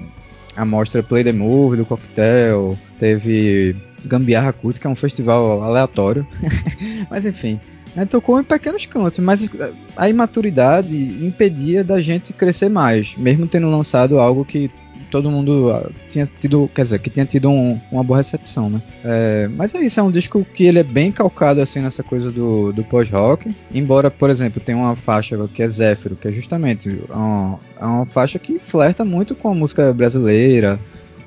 [0.56, 6.28] a mostra Play the Move do Coquetel, teve Gambiarra Cult, que é um festival aleatório.
[7.10, 7.60] Mas enfim,
[7.96, 9.50] né, tocou em pequenos cantos, mas
[9.96, 14.72] a imaturidade impedia da gente crescer mais, mesmo tendo lançado algo que
[15.12, 18.82] todo mundo ah, tinha tido, quer dizer, que tinha tido um, uma boa recepção, né?
[19.04, 22.32] É, mas é isso, é um disco que ele é bem calcado assim nessa coisa
[22.32, 26.90] do, do pós-rock, embora, por exemplo, tem uma faixa que é Zéfiro, que é justamente
[27.10, 30.80] uma, é uma faixa que flerta muito com a música brasileira,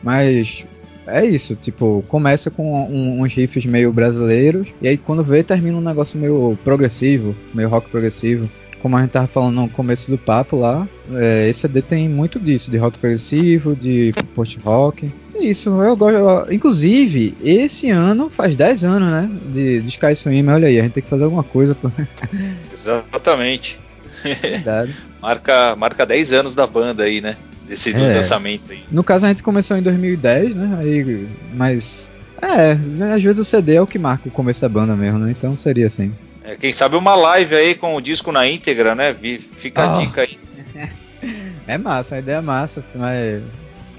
[0.03, 0.65] mas
[1.07, 5.77] é isso, tipo, começa com um, uns riffs meio brasileiros, e aí quando vê termina
[5.77, 8.49] um negócio meio progressivo, meio rock progressivo.
[8.81, 12.39] Como a gente tava falando no começo do papo lá, é, esse CD tem muito
[12.39, 15.11] disso, de rock progressivo, de post-rock.
[15.35, 16.17] É isso, eu gosto.
[16.17, 19.31] Eu, inclusive, esse ano faz 10 anos, né?
[19.53, 21.75] De, de Sky Swimmer, olha aí, a gente tem que fazer alguma coisa.
[21.75, 21.91] Pra...
[22.73, 23.79] Exatamente.
[25.21, 27.37] Marca, marca 10 anos da banda aí, né?
[27.67, 27.99] Desse é.
[27.99, 28.85] lançamento aí.
[28.91, 30.79] No caso a gente começou em 2010, né?
[30.81, 32.73] Aí, mas é,
[33.15, 35.31] às vezes o CD é o que marca o começo da banda mesmo, né?
[35.31, 36.13] Então seria assim.
[36.45, 39.15] É, quem sabe uma live aí com o disco na íntegra, né?
[39.57, 39.97] Fica oh.
[39.97, 40.39] a dica aí.
[41.67, 43.43] é massa, a ideia é massa, mas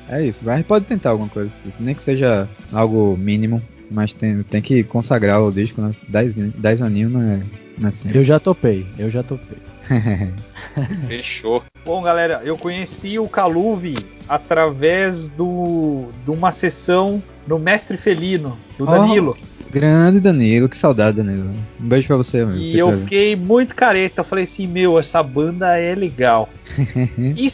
[0.10, 0.45] é isso.
[0.45, 4.84] Mas pode tentar alguma coisa, tipo, nem que seja algo mínimo, mas tem, tem que
[4.84, 5.91] consagrar o disco, né?
[6.08, 7.41] 10 aninhos não é,
[7.78, 9.58] não é Eu já topei, eu já topei.
[11.08, 11.64] Fechou.
[11.86, 13.96] Bom, galera, eu conheci o Caluve
[14.28, 19.36] através do de uma sessão no Mestre Felino, do Danilo.
[19.40, 21.50] Oh, grande Danilo, que saudade, Danilo.
[21.80, 22.60] Um beijo pra você, amigo.
[22.60, 24.22] E eu fiquei muito careta.
[24.22, 26.50] Eu falei assim, meu, essa banda é legal.
[27.38, 27.48] e,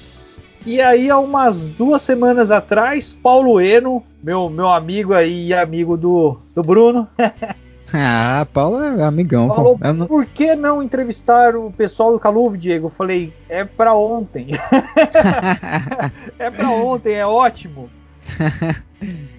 [0.66, 5.98] e aí, há umas duas semanas atrás, Paulo Eno, meu, meu amigo aí e amigo
[5.98, 7.08] do, do Bruno.
[7.94, 9.50] Ah, Paulo é amigão.
[9.50, 9.78] Pô.
[9.94, 10.08] Não...
[10.08, 12.88] por que não entrevistar o pessoal do Caluve, Diego?
[12.88, 14.50] Eu falei, é pra ontem.
[16.40, 17.90] é pra ontem, é ótimo.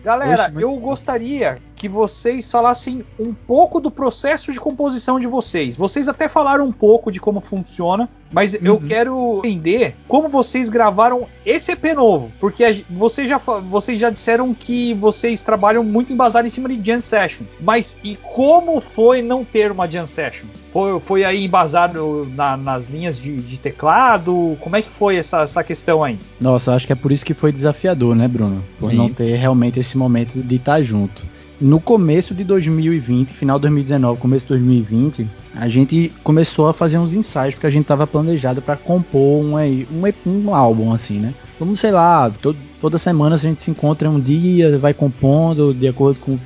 [0.04, 5.74] Galera, Oxe, eu gostaria que vocês falassem um pouco do processo de composição de vocês.
[5.74, 8.60] Vocês até falaram um pouco de como funciona, mas uhum.
[8.62, 14.54] eu quero entender como vocês gravaram esse EP novo, porque vocês já, vocês já disseram
[14.54, 19.44] que vocês trabalham muito embasado em cima de Jam Session, mas e como foi não
[19.44, 20.46] ter uma Jam Session?
[20.72, 24.56] Foi, foi aí embasado na, nas linhas de, de, teclado?
[24.60, 26.18] Como é que foi essa, essa questão aí?
[26.40, 28.64] Nossa, acho que é por isso que foi desafiador, né, Bruno?
[28.80, 28.96] Por Sim.
[28.96, 31.22] não ter realmente esse momento de estar junto
[31.62, 36.98] no começo de 2020, final de 2019, começo de 2020, a gente começou a fazer
[36.98, 41.32] uns ensaios porque a gente estava planejado para compor um, um, um, álbum assim, né?
[41.60, 42.32] Vamos, sei lá,
[42.80, 46.36] toda semana a gente se encontra um dia, vai compondo de acordo com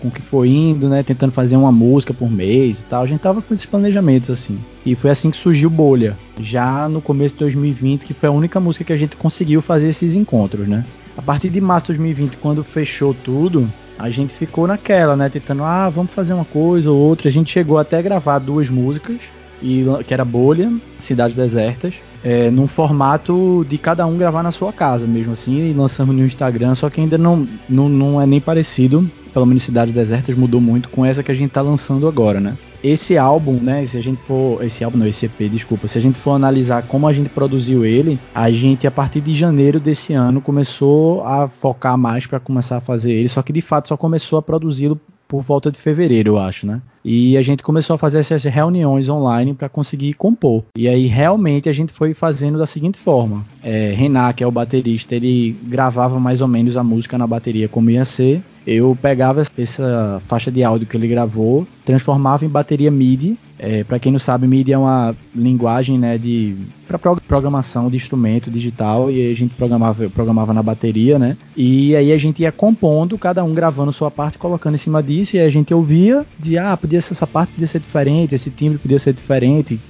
[0.00, 1.04] com o que foi indo, né?
[1.04, 3.04] Tentando fazer uma música por mês e tal.
[3.04, 4.58] A gente tava com esses planejamentos assim.
[4.84, 6.16] E foi assim que surgiu Bolha.
[6.40, 9.88] Já no começo de 2020, que foi a única música que a gente conseguiu fazer
[9.88, 10.84] esses encontros, né?
[11.16, 15.28] A partir de março de 2020, quando fechou tudo, a gente ficou naquela, né?
[15.28, 17.28] Tentando, ah, vamos fazer uma coisa ou outra.
[17.28, 19.18] A gente chegou até a gravar duas músicas,
[19.62, 24.72] e, que era Bolha, Cidades Desertas, é, num formato de cada um gravar na sua
[24.72, 28.40] casa mesmo assim, e lançamos no Instagram, só que ainda não, não, não é nem
[28.40, 32.40] parecido, pelo menos Cidades Desertas mudou muito com essa que a gente tá lançando agora,
[32.40, 32.54] né?
[32.82, 33.84] Esse álbum, né?
[33.86, 34.62] Se a gente for.
[34.64, 35.88] Esse álbum não, esse EP, desculpa.
[35.88, 39.34] Se a gente for analisar como a gente produziu ele, a gente, a partir de
[39.34, 43.28] janeiro desse ano, começou a focar mais para começar a fazer ele.
[43.28, 46.80] Só que de fato só começou a produzi-lo por volta de fevereiro, eu acho, né?
[47.04, 50.64] E a gente começou a fazer essas reuniões online para conseguir compor.
[50.76, 54.50] E aí realmente a gente foi fazendo da seguinte forma: é, Renan, que é o
[54.50, 58.42] baterista, ele gravava mais ou menos a música na bateria como ia ser.
[58.66, 63.98] Eu pegava essa faixa de áudio que ele gravou, transformava em bateria MIDI é, para
[63.98, 69.30] quem não sabe, MIDI é uma linguagem né, de para programação de instrumento digital e
[69.30, 71.36] a gente programava, programava na bateria, né?
[71.56, 75.36] E aí a gente ia compondo, cada um gravando sua parte, colocando em cima disso
[75.36, 78.78] e a gente ouvia de ah, podia ser essa parte podia ser diferente, esse timbre
[78.78, 79.80] podia ser diferente,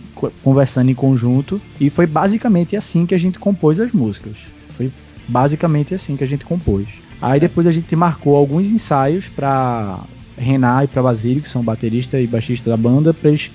[0.43, 4.37] conversando em conjunto e foi basicamente assim que a gente compôs as músicas.
[4.71, 4.91] Foi
[5.29, 6.87] basicamente assim que a gente compôs.
[7.21, 10.01] Aí depois a gente marcou alguns ensaios para
[10.37, 13.51] Renan e para Basílio, que são baterista e baixista da banda, para eles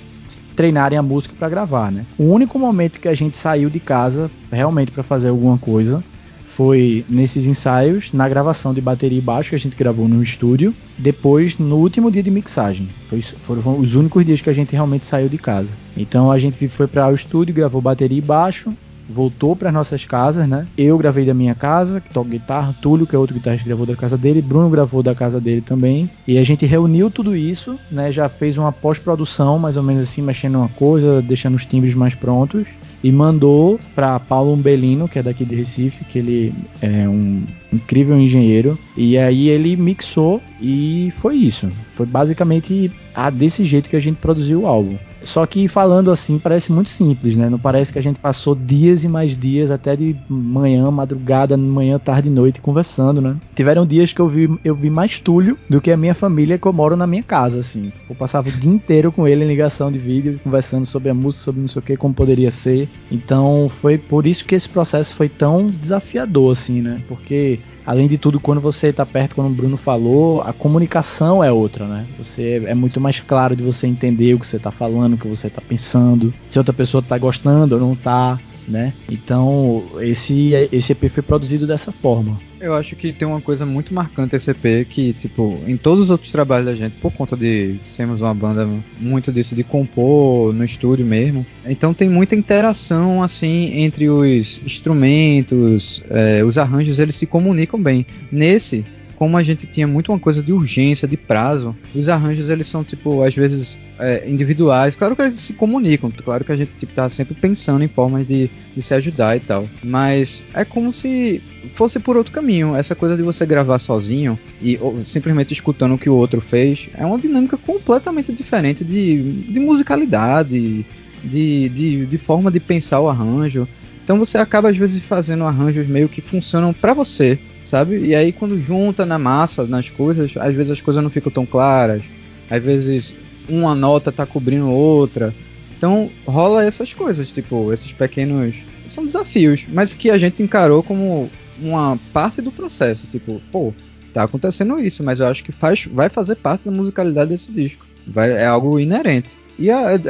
[0.56, 2.06] treinarem a música para gravar, né?
[2.18, 6.04] O único momento que a gente saiu de casa realmente para fazer alguma coisa
[6.46, 10.76] foi nesses ensaios, na gravação de bateria e baixo que a gente gravou no estúdio,
[10.98, 12.90] depois no último dia de mixagem.
[13.10, 15.70] Foi, foram os únicos dias que a gente realmente saiu de casa.
[15.96, 18.74] Então a gente foi para o estúdio, gravou bateria e baixo,
[19.12, 20.66] voltou para nossas casas, né?
[20.78, 23.96] Eu gravei da minha casa, que toca guitarra, Túlio, que é outro guitarrista, gravou da
[23.96, 26.10] casa dele, Bruno gravou da casa dele também.
[26.28, 28.12] E a gente reuniu tudo isso, né?
[28.12, 32.16] Já fez uma pós-produção, mais ou menos assim, mexendo uma coisa, deixando os timbres mais
[32.16, 32.70] prontos
[33.04, 37.44] e mandou para Paulo Umbelino, que é daqui de Recife, que ele é um
[37.74, 38.78] incrível engenheiro.
[38.96, 41.70] E aí ele mixou e foi isso.
[41.88, 42.92] Foi basicamente
[43.34, 44.96] desse jeito que a gente produziu o álbum.
[45.24, 47.50] Só que falando assim parece muito simples, né?
[47.50, 52.00] Não parece que a gente passou dias e mais dias, até de manhã, madrugada, manhã,
[52.00, 53.36] tarde e noite conversando, né?
[53.56, 56.68] Tiveram dias que eu vi, eu vi mais Túlio do que a minha família que
[56.68, 57.92] eu moro na minha casa, assim.
[58.10, 61.46] Eu passava o dia inteiro com ele em ligação de vídeo, conversando sobre a música,
[61.46, 62.90] sobre não sei o que, como poderia ser.
[63.12, 67.02] Então foi por isso que esse processo foi tão desafiador, assim, né?
[67.08, 71.52] Porque além de tudo, quando você está perto, como o Bruno falou, a comunicação é
[71.52, 72.06] outra, né?
[72.18, 75.28] Você é muito mais claro de você entender o que você está falando, o que
[75.28, 78.94] você está pensando, se outra pessoa está gostando ou não está né?
[79.10, 82.40] Então, esse, esse EP foi produzido dessa forma.
[82.60, 86.10] Eu acho que tem uma coisa muito marcante esse EP que, tipo, em todos os
[86.10, 88.68] outros trabalhos da gente, por conta de sermos uma banda
[89.00, 96.04] muito disso de compor no estúdio mesmo, então tem muita interação, assim, entre os instrumentos,
[96.10, 98.06] é, os arranjos, eles se comunicam bem.
[98.32, 98.86] Nesse,
[99.22, 102.84] como a gente tinha muito uma coisa de urgência, de prazo, os arranjos eles são
[102.84, 104.96] tipo às vezes é, individuais.
[104.96, 108.26] Claro que eles se comunicam, claro que a gente tipo, tá sempre pensando em formas
[108.26, 109.70] de, de se ajudar e tal.
[109.84, 111.40] Mas é como se
[111.76, 112.76] fosse por outro caminho.
[112.76, 116.90] Essa coisa de você gravar sozinho e ou, simplesmente escutando o que o outro fez
[116.96, 120.84] é uma dinâmica completamente diferente de, de musicalidade
[121.24, 123.68] de, de, de forma de pensar o arranjo.
[124.12, 127.98] Então você acaba às vezes fazendo arranjos meio que funcionam para você, sabe?
[128.08, 131.46] E aí quando junta na massa, nas coisas, às vezes as coisas não ficam tão
[131.46, 132.04] claras.
[132.50, 133.14] Às vezes
[133.48, 135.34] uma nota tá cobrindo outra.
[135.78, 141.32] Então rola essas coisas, tipo, esses pequenos são desafios, mas que a gente encarou como
[141.58, 143.74] uma parte do processo, tipo, pô,
[144.14, 147.86] tá acontecendo isso, mas eu acho que faz, vai fazer parte da musicalidade desse disco.
[148.06, 149.38] Vai, é algo inerente.
[149.62, 150.02] E aí,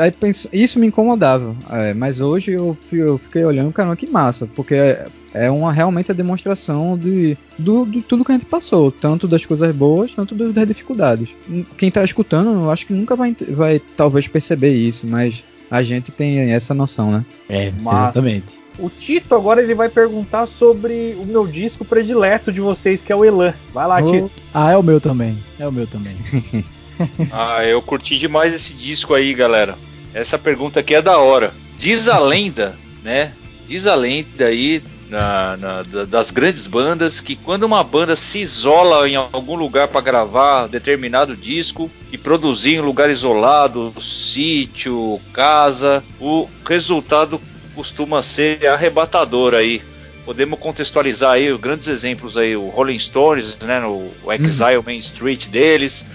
[0.54, 1.54] isso me incomodava.
[1.70, 6.10] É, mas hoje eu, eu, fiquei olhando, cara, que massa, porque é, é uma realmente
[6.10, 10.34] a demonstração de do, do, tudo que a gente passou, tanto das coisas boas, tanto
[10.34, 11.36] das dificuldades.
[11.78, 16.14] Quem tá escutando, eu acho que nunca vai, vai talvez perceber isso, mas a gente
[16.14, 17.26] tem essa noção, né?
[17.50, 18.04] É, massa.
[18.04, 18.62] exatamente.
[18.80, 23.16] O Tito agora ele vai perguntar sobre o meu disco predileto de vocês, que é
[23.16, 23.54] o Elan.
[23.74, 24.10] Vai lá, oh.
[24.10, 24.32] Tito.
[24.54, 25.38] Ah, é o meu também.
[25.60, 26.16] É o meu também.
[27.32, 29.78] ah, eu curti demais esse disco aí, galera.
[30.14, 31.54] Essa pergunta aqui é da hora.
[31.78, 33.34] Diz a lenda, né?
[33.68, 39.08] Diz a lenda aí na, na, das grandes bandas que quando uma banda se isola
[39.08, 46.48] em algum lugar para gravar determinado disco e produzir em lugar isolado, sítio, casa, o
[46.66, 47.40] resultado
[47.76, 49.82] costuma ser arrebatador aí.
[50.24, 54.84] Podemos contextualizar aí grandes exemplos aí, o Rolling Stones, né, no Exile.
[54.86, 56.06] Main Street deles,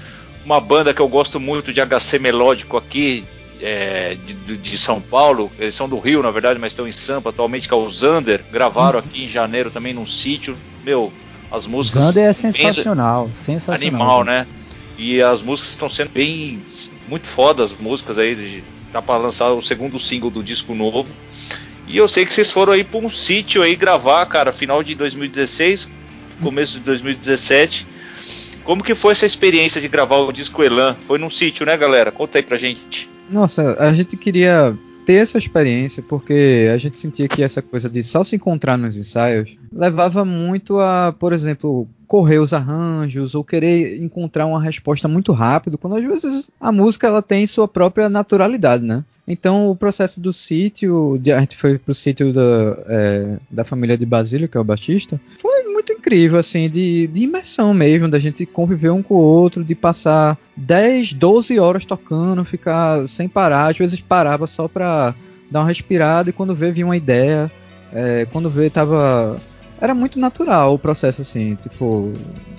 [0.47, 3.25] uma banda que eu gosto muito de HC melódico aqui,
[3.61, 7.31] é, de, de, São Paulo, eles são do Rio, na verdade, mas estão em Sampa
[7.31, 9.05] atualmente, que é o Zander, gravaram uhum.
[9.05, 10.57] aqui em janeiro também num sítio.
[10.85, 11.13] Meu,
[11.51, 12.05] as músicas.
[12.05, 13.77] Zander é sensacional, sensacional.
[13.77, 14.47] Animal, né?
[14.97, 16.63] E as músicas estão sendo bem.
[17.09, 18.35] Muito foda as músicas aí.
[18.37, 21.13] De, tá para lançar o segundo single do disco novo.
[21.89, 24.95] E eu sei que vocês foram aí para um sítio aí gravar, cara, final de
[24.95, 25.89] 2016,
[26.41, 27.96] começo de 2017.
[28.66, 30.96] Como que foi essa experiência de gravar o disco Elan?
[31.07, 32.11] Foi num sítio, né, galera?
[32.11, 33.09] Conta aí pra gente.
[33.31, 34.76] Nossa, a gente queria
[35.07, 38.96] ter essa experiência porque a gente sentia que essa coisa de só se encontrar nos
[38.96, 45.31] ensaios levava muito a, por exemplo, correr os arranjos ou querer encontrar uma resposta muito
[45.33, 49.05] rápido, quando às vezes a música ela tem sua própria naturalidade, né?
[49.29, 54.07] Então o processo do sítio, a gente foi pro sítio da, é, da família de
[54.07, 58.47] Basílio, que é o Batista, foi muito incrível, assim, de, de imersão mesmo, da gente
[58.47, 63.77] conviver um com o outro, de passar 10, 12 horas tocando, ficar sem parar, às
[63.77, 65.15] vezes parava só pra
[65.51, 67.53] dar uma respirada e quando vê vinha uma ideia,
[67.93, 69.39] é, quando vê tava
[69.79, 72.11] era muito natural o processo, assim, tipo,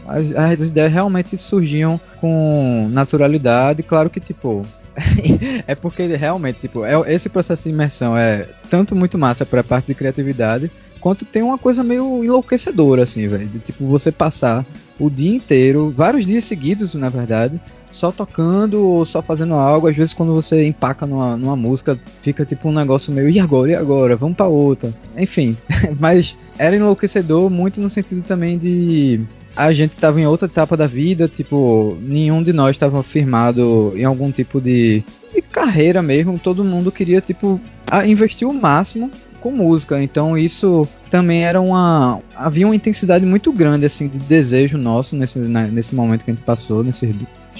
[0.06, 4.63] as, as ideias realmente surgiam com naturalidade, claro que, tipo,
[5.65, 9.63] é porque realmente, tipo, é, esse processo de imersão é tanto muito massa para a
[9.63, 13.60] parte de criatividade, quanto tem uma coisa meio enlouquecedora, assim, velho.
[13.63, 14.65] Tipo, você passar
[14.99, 19.88] o dia inteiro, vários dias seguidos, na verdade, só tocando ou só fazendo algo.
[19.88, 23.71] Às vezes, quando você empaca numa, numa música, fica tipo um negócio meio, e agora?
[23.71, 24.15] E agora?
[24.15, 24.93] Vamos pra outra.
[25.17, 25.55] Enfim,
[25.99, 29.21] mas era enlouquecedor muito no sentido também de.
[29.55, 34.03] A gente estava em outra etapa da vida, tipo, nenhum de nós estava firmado em
[34.03, 36.38] algum tipo de, de carreira mesmo.
[36.38, 37.60] Todo mundo queria, tipo,
[38.05, 39.10] investir o máximo
[39.47, 40.01] com música.
[40.01, 42.19] Então isso também era uma.
[42.36, 46.43] Havia uma intensidade muito grande assim de desejo nosso nesse, nesse momento que a gente
[46.43, 47.15] passou, nesses.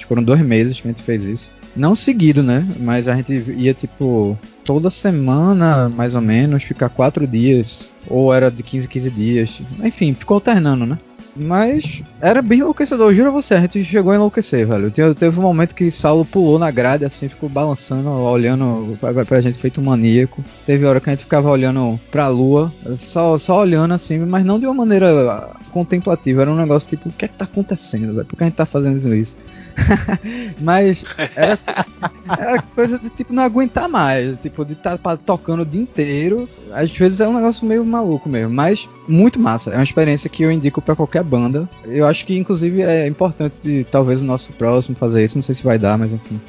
[0.08, 1.54] Foram dois meses que a gente fez isso.
[1.76, 2.66] Não seguido, né?
[2.80, 7.90] Mas a gente ia tipo toda semana, mais ou menos, ficar quatro dias.
[8.10, 9.62] Ou era de 15 15 dias.
[9.84, 10.98] Enfim, ficou alternando, né?
[11.40, 14.92] Mas era bem enlouquecedor, juro a você, a gente chegou a enlouquecer, velho.
[14.92, 19.58] Teve um momento que Saulo pulou na grade, assim, ficou balançando, olhando pra, pra gente
[19.58, 20.44] feito maníaco.
[20.66, 24.60] Teve hora que a gente ficava olhando pra lua, só, só olhando assim, mas não
[24.60, 28.26] de uma maneira contemplativa, era um negócio tipo, o que é que tá acontecendo, velho?
[28.26, 29.38] Por que a gente tá fazendo isso?
[30.60, 31.04] Mas
[31.36, 31.60] era,
[32.30, 36.48] era, coisa de tipo não aguentar mais, tipo de estar tá tocando o dia inteiro.
[36.72, 39.72] Às vezes é um negócio meio maluco mesmo, mas muito massa.
[39.72, 41.70] É uma experiência que eu indico para qualquer banda.
[41.86, 45.56] Eu acho que inclusive é importante de, talvez o nosso próximo fazer isso, não sei
[45.56, 46.40] se vai dar, mas enfim.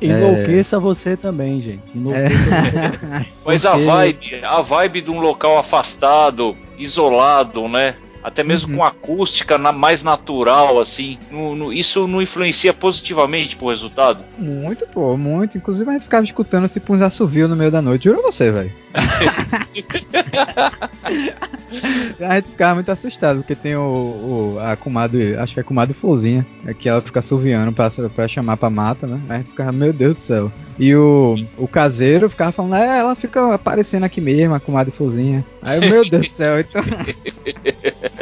[0.00, 0.78] Enlouqueça é...
[0.78, 1.82] você também, gente.
[1.94, 3.26] Enlouqueça é...
[3.44, 3.66] Mas Porque...
[3.66, 7.94] a vibe, a vibe de um local afastado, isolado, né?
[8.26, 8.78] Até mesmo uhum.
[8.78, 11.16] com acústica na, mais natural, assim.
[11.30, 14.24] No, no, isso não influencia positivamente pro resultado?
[14.36, 15.56] Muito, pô, muito.
[15.56, 18.08] Inclusive a gente ficava escutando tipo uns assovios no meio da noite.
[18.08, 18.72] Juro você, velho.
[22.20, 25.64] a gente ficava muito assustado, porque tem o, o a comadre, acho que é a
[25.64, 29.20] comadre Florzinha, é que ela fica assoviando pra, pra chamar pra mata, né?
[29.28, 30.50] A gente ficava, meu Deus do céu.
[30.78, 35.44] E o, o caseiro ficava falando, é, ela fica aparecendo aqui mesmo, a comadre Florzinha.
[35.62, 36.82] Aí, meu Deus do céu, então.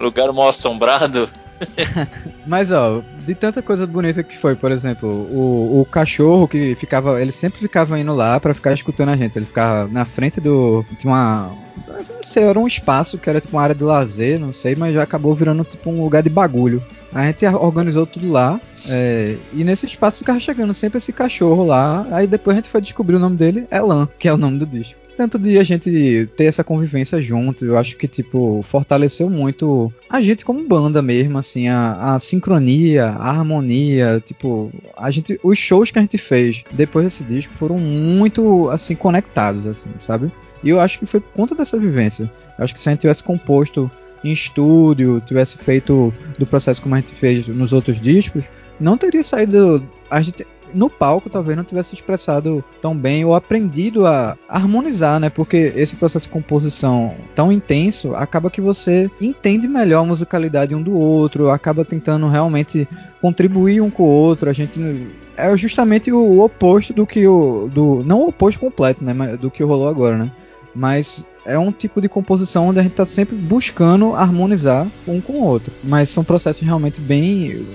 [0.00, 1.28] Lugar mal assombrado.
[2.46, 7.20] Mas, ó, de tanta coisa bonita que foi, por exemplo, o, o cachorro que ficava.
[7.20, 9.36] Ele sempre ficava indo lá para ficar escutando a gente.
[9.36, 10.84] Ele ficava na frente do.
[10.98, 11.52] Tinha uma.
[11.86, 14.94] Não sei, era um espaço que era tipo uma área de lazer, não sei, mas
[14.94, 16.84] já acabou virando tipo um lugar de bagulho.
[17.12, 18.60] A gente organizou tudo lá.
[18.88, 22.06] É, e nesse espaço ficava chegando sempre esse cachorro lá.
[22.10, 24.66] Aí depois a gente foi descobrir o nome dele, Elan, que é o nome do
[24.66, 29.92] disco tanto de a gente ter essa convivência junto, eu acho que, tipo, fortaleceu muito
[30.08, 35.58] a gente como banda mesmo, assim, a, a sincronia, a harmonia, tipo, a gente, os
[35.58, 40.32] shows que a gente fez depois desse disco foram muito, assim, conectados, assim, sabe?
[40.64, 42.32] E eu acho que foi por conta dessa vivência.
[42.56, 43.90] Eu acho que se a gente tivesse composto
[44.24, 48.44] em estúdio, tivesse feito do processo como a gente fez nos outros discos,
[48.80, 49.86] não teria saído.
[50.10, 55.30] A gente, no palco talvez não tivesse expressado tão bem ou aprendido a harmonizar, né?
[55.30, 60.82] Porque esse processo de composição tão intenso acaba que você entende melhor a musicalidade um
[60.82, 62.88] do outro, acaba tentando realmente
[63.20, 64.48] contribuir um com o outro.
[64.48, 69.12] A gente é justamente o oposto do que o do não o oposto completo, né,
[69.12, 70.30] mas do que rolou agora, né?
[70.74, 75.32] Mas é um tipo de composição onde a gente está sempre buscando harmonizar um com
[75.34, 75.72] o outro.
[75.82, 77.66] Mas são processos realmente bem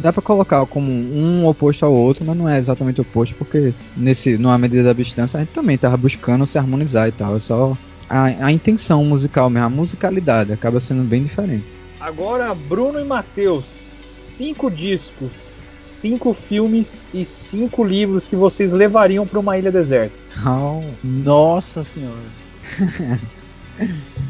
[0.00, 4.36] dá para colocar como um oposto ao outro, mas não é exatamente oposto, porque nesse,
[4.36, 7.36] numa medida da distância a gente também tava buscando se harmonizar e tal.
[7.36, 7.76] É só
[8.08, 11.78] a, a intenção musical mesmo, a musicalidade acaba sendo bem diferente.
[12.00, 19.38] Agora, Bruno e Matheus, cinco discos, cinco filmes e cinco livros que vocês levariam para
[19.38, 20.14] uma ilha deserta.
[20.46, 22.16] Oh, nossa senhora.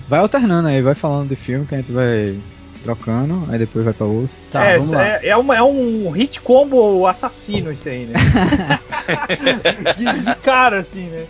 [0.08, 2.36] vai alternando aí, vai falando de filme que a gente vai
[2.82, 4.30] trocando, aí depois vai pra outro.
[4.50, 8.18] Tá, é, é, é, uma, é, um hit combo assassino isso aí, né?
[9.96, 11.26] de, de, cara, assim, né?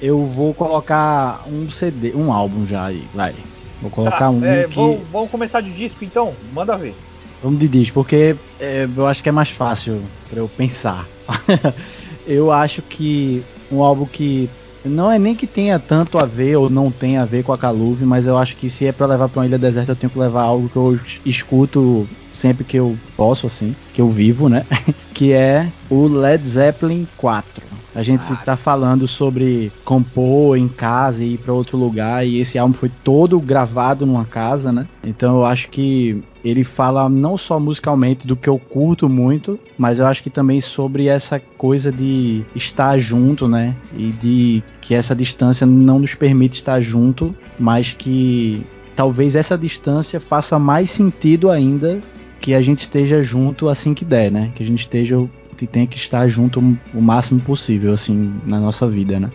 [0.00, 3.34] Eu vou colocar um CD, um álbum já aí, vai.
[3.80, 4.74] Vou colocar tá, um é, que...
[4.74, 6.34] Vamos, vamos, começar de disco então?
[6.52, 6.94] Manda ver.
[7.42, 11.06] Vamos de disco, porque é, eu acho que é mais fácil para eu pensar.
[12.26, 14.48] eu acho que um álbum que
[14.84, 17.58] não é nem que tenha tanto a ver ou não tenha a ver com a
[17.58, 20.10] Caluve, mas eu acho que se é para levar para uma ilha deserta, eu tenho
[20.10, 24.66] que levar algo que eu escuto sempre que eu posso, assim, que eu vivo, né?
[25.22, 27.64] que é o Led Zeppelin 4.
[27.94, 28.36] A gente ah.
[28.44, 32.90] tá falando sobre compor em casa e ir para outro lugar e esse álbum foi
[33.04, 34.88] todo gravado numa casa, né?
[35.04, 40.00] Então eu acho que ele fala não só musicalmente do que eu curto muito, mas
[40.00, 43.76] eu acho que também sobre essa coisa de estar junto, né?
[43.96, 48.66] E de que essa distância não nos permite estar junto, mas que
[48.96, 52.00] talvez essa distância faça mais sentido ainda
[52.42, 54.50] que a gente esteja junto assim que der, né?
[54.54, 55.16] Que a gente esteja
[55.56, 59.30] que tenha que estar junto o máximo possível assim na nossa vida, né?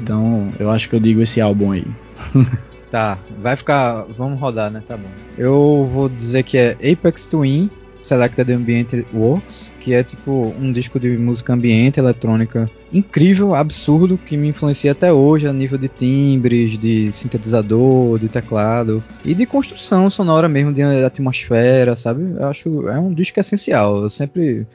[0.00, 1.86] Então, eu acho que eu digo esse álbum aí.
[2.90, 4.82] tá, vai ficar, vamos rodar, né?
[4.88, 5.08] Tá bom.
[5.36, 7.70] Eu vou dizer que é Apex Twin
[8.04, 14.36] Selected Ambient Works, que é tipo um disco de música ambiente eletrônica incrível, absurdo, que
[14.36, 20.08] me influencia até hoje a nível de timbres, de sintetizador, de teclado e de construção
[20.10, 22.22] sonora mesmo, de atmosfera, sabe?
[22.38, 24.02] Eu acho é um disco essencial.
[24.02, 24.66] Eu sempre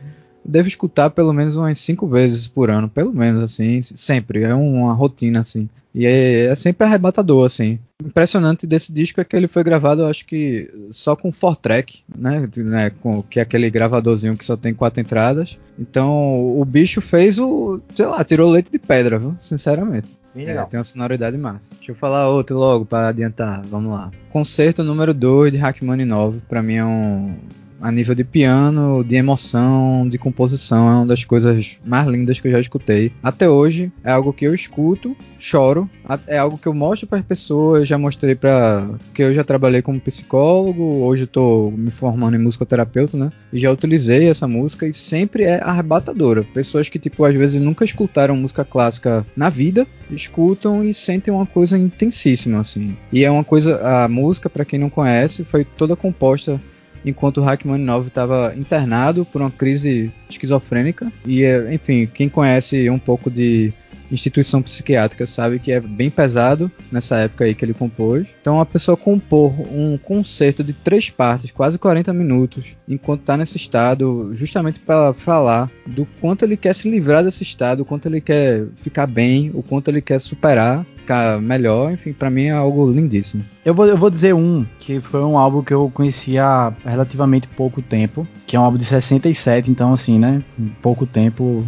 [0.50, 4.43] devo escutar pelo menos umas cinco vezes por ano, pelo menos assim, sempre.
[4.43, 5.70] É uma rotina assim.
[5.93, 7.80] E é, é, sempre arrebatador, assim.
[8.04, 12.47] Impressionante desse disco é que ele foi gravado, acho que só com four track, né?
[12.58, 12.91] né?
[13.02, 15.58] Com, que é aquele gravadorzinho que só tem quatro entradas.
[15.78, 19.36] Então o bicho fez o, sei lá, tirou leite de pedra, viu?
[19.41, 20.08] Sinceramente.
[20.36, 21.74] É, tem uma sonoridade massa.
[21.76, 23.62] Deixa eu falar outro logo para adiantar.
[23.66, 24.12] Vamos lá.
[24.30, 27.36] Concerto número 2 de Rachmaninoff, para mim é um
[27.82, 32.47] a nível de piano, de emoção, de composição, é uma das coisas mais lindas que
[32.47, 33.11] eu já escutei.
[33.23, 35.89] Até hoje é algo que eu escuto, choro,
[36.27, 39.82] é algo que eu mostro para as pessoas, já mostrei para que eu já trabalhei
[39.82, 43.32] como psicólogo, hoje estou me formando em musicoterapeuta, né?
[43.53, 46.43] E já utilizei essa música e sempre é arrebatadora.
[46.53, 51.45] Pessoas que tipo às vezes nunca escutaram música clássica na vida, escutam e sentem uma
[51.45, 52.95] coisa intensíssima assim.
[53.11, 56.59] E é uma coisa a música para quem não conhece foi toda composta
[57.06, 61.12] enquanto o Rachmaninoff estava internado por uma crise esquizofrênica.
[61.26, 63.74] E, enfim, quem conhece um pouco de
[64.12, 68.28] instituição psiquiátrica sabe que é bem pesado nessa época aí que ele compôs.
[68.41, 73.57] Então a pessoa compor um concerto de três partes, quase 40 minutos, enquanto está nesse
[73.57, 78.22] estado, justamente para falar do quanto ele quer se livrar desse estado, o quanto ele
[78.22, 82.89] quer ficar bem, o quanto ele quer superar ficar melhor, enfim, para mim é algo
[82.91, 83.43] lindíssimo.
[83.66, 87.47] Eu vou, eu vou dizer um, que foi um álbum que eu conheci há relativamente
[87.47, 90.43] pouco tempo, que é um álbum de 67, então assim, né,
[90.82, 91.66] pouco tempo,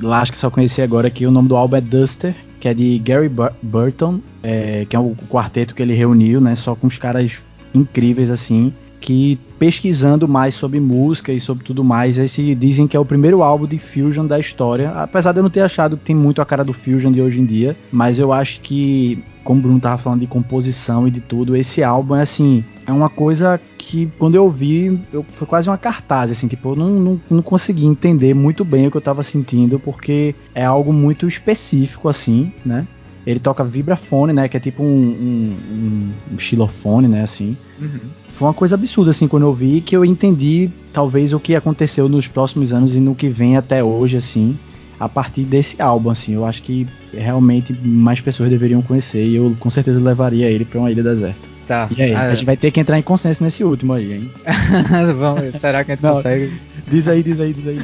[0.00, 2.74] lá acho que só conheci agora que o nome do álbum é Duster, que é
[2.74, 3.30] de Gary
[3.62, 7.38] Burton, é, que é o quarteto que ele reuniu, né, só com os caras
[7.74, 8.72] incríveis assim.
[9.00, 13.42] que pesquisando mais sobre música e sobre tudo mais, esse dizem que é o primeiro
[13.42, 14.90] álbum de Fusion da história.
[14.90, 17.40] Apesar de eu não ter achado que tem muito a cara do Fusion de hoje
[17.40, 21.20] em dia, mas eu acho que, como o Bruno tava falando de composição e de
[21.20, 25.70] tudo, esse álbum é assim, é uma coisa que quando eu ouvi, eu, foi quase
[25.70, 29.00] uma cartaz, assim, tipo, eu não, não, não consegui entender muito bem o que eu
[29.00, 32.86] tava sentindo, porque é algo muito específico, assim, né?
[33.26, 34.46] Ele toca vibrafone, né?
[34.46, 37.22] Que é tipo um, um, um, um xilofone, né?
[37.22, 37.56] Assim.
[37.80, 37.98] Uhum.
[38.28, 42.10] Foi uma coisa absurda, assim, quando eu vi, que eu entendi, talvez, o que aconteceu
[42.10, 44.58] nos próximos anos e no que vem até hoje, assim,
[44.98, 46.34] a partir desse álbum, assim.
[46.34, 50.80] Eu acho que realmente mais pessoas deveriam conhecer e eu com certeza levaria ele para
[50.80, 51.48] uma ilha deserta.
[51.66, 51.86] Tá.
[51.96, 54.30] E aí, ah, a gente vai ter que entrar em consenso nesse último aí, hein?
[55.18, 56.58] Vamos, será que a gente Não, consegue?
[56.86, 57.82] Diz aí, diz aí, diz aí.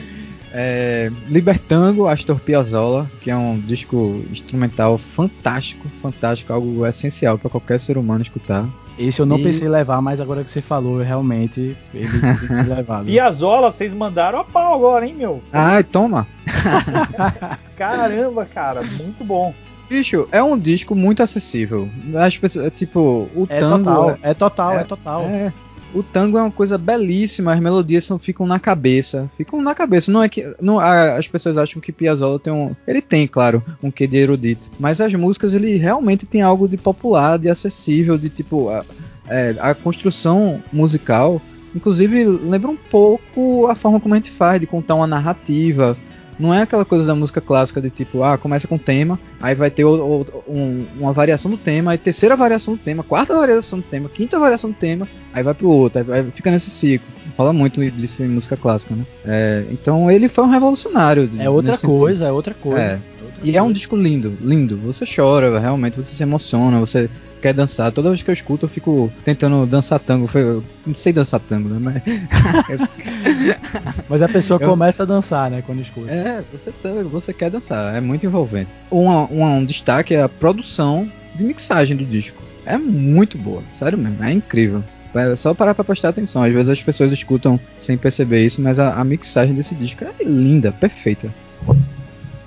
[0.57, 7.79] É, Libertango, Astor Piazzolla, que é um disco instrumental fantástico, fantástico, algo essencial para qualquer
[7.79, 8.67] ser humano escutar.
[8.99, 9.42] Esse eu não e...
[9.42, 13.07] pensei em levar, mas agora que você falou, realmente ele tem que ser levado.
[13.07, 15.42] Piazzolla, vocês mandaram a pau agora, hein, meu?
[15.53, 16.26] Ai, toma!
[17.76, 19.55] Caramba, cara, muito bom.
[19.88, 21.88] Bicho, é um disco muito acessível.
[22.14, 23.84] As pessoas, tipo, o é tango.
[23.84, 25.22] Total, é, é total, é, é total.
[25.22, 25.53] É,
[25.95, 29.30] o tango é uma coisa belíssima, as melodias são, ficam na cabeça.
[29.36, 30.11] Ficam na cabeça.
[30.11, 30.55] Não é que.
[30.61, 32.74] Não, as pessoas acham que Piazzolla tem um.
[32.86, 34.68] Ele tem, claro, um quê de erudito.
[34.78, 38.68] Mas as músicas, ele realmente tem algo de popular, de acessível, de tipo.
[38.68, 38.84] A,
[39.28, 41.40] é, a construção musical.
[41.74, 45.97] Inclusive, lembra um pouco a forma como a gente faz, de contar uma narrativa
[46.39, 49.70] não é aquela coisa da música clássica de tipo, ah, começa com tema, aí vai
[49.70, 53.78] ter o, o, um, uma variação do tema, aí terceira variação do tema, quarta variação
[53.78, 57.07] do tema, quinta variação do tema, aí vai pro outro, aí, fica nesse ciclo.
[57.37, 59.05] Fala muito disso em música clássica, né?
[59.24, 61.28] É, então ele foi um revolucionário.
[61.39, 62.28] É outra coisa, sentido.
[62.28, 62.80] é outra coisa.
[62.80, 63.01] É.
[63.45, 64.78] E é um disco lindo, lindo.
[64.78, 67.11] Você chora, realmente, você se emociona, você
[67.42, 67.92] quer dançar.
[67.92, 70.28] Toda vez que eu escuto, eu fico tentando dançar tango.
[70.34, 71.78] Eu não sei dançar tango, né?
[71.78, 72.03] Mas,
[74.09, 74.66] Mas a pessoa eu...
[74.66, 75.62] começa a dançar, né?
[75.64, 76.11] Quando escuta.
[76.11, 77.95] É, você, tá, você quer dançar.
[77.95, 78.70] É muito envolvente.
[78.90, 82.42] Um, um, um destaque é a produção de mixagem do disco.
[82.64, 84.82] É muito boa, sério mesmo, é incrível.
[85.14, 86.42] É só parar pra prestar atenção.
[86.42, 90.24] Às vezes as pessoas escutam sem perceber isso, mas a, a mixagem desse disco é
[90.24, 91.30] linda, perfeita.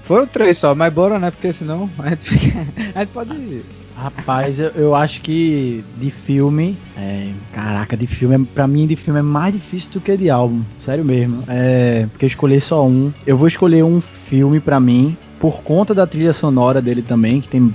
[0.08, 1.30] Foram três só, mas bora, né?
[1.30, 3.62] Porque senão a gente, fica, a gente pode.
[3.94, 6.78] Rapaz, eu, eu acho que de filme.
[6.96, 10.64] É, caraca, de filme, pra mim, de filme é mais difícil do que de álbum.
[10.80, 11.44] Sério mesmo.
[11.48, 13.12] É, porque eu escolhi só um.
[13.26, 17.50] Eu vou escolher um filme pra mim, por conta da trilha sonora dele também, que
[17.50, 17.74] tem.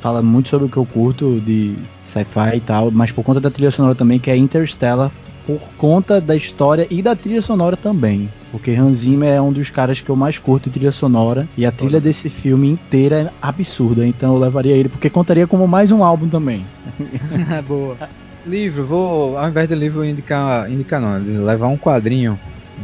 [0.00, 3.50] Fala muito sobre o que eu curto de sci-fi e tal, mas por conta da
[3.50, 5.10] trilha sonora também, que é Interstellar,
[5.46, 8.28] por conta da história e da trilha sonora também.
[8.50, 11.48] Porque Hans Zimmer é um dos caras que eu mais curto de trilha sonora.
[11.56, 14.06] E a trilha desse filme inteira é absurda.
[14.06, 16.64] Então eu levaria ele, porque contaria como mais um álbum também.
[17.66, 17.96] Boa.
[18.46, 22.38] Livro, vou, ao invés do livro indicar, indicar não, levar um quadrinho.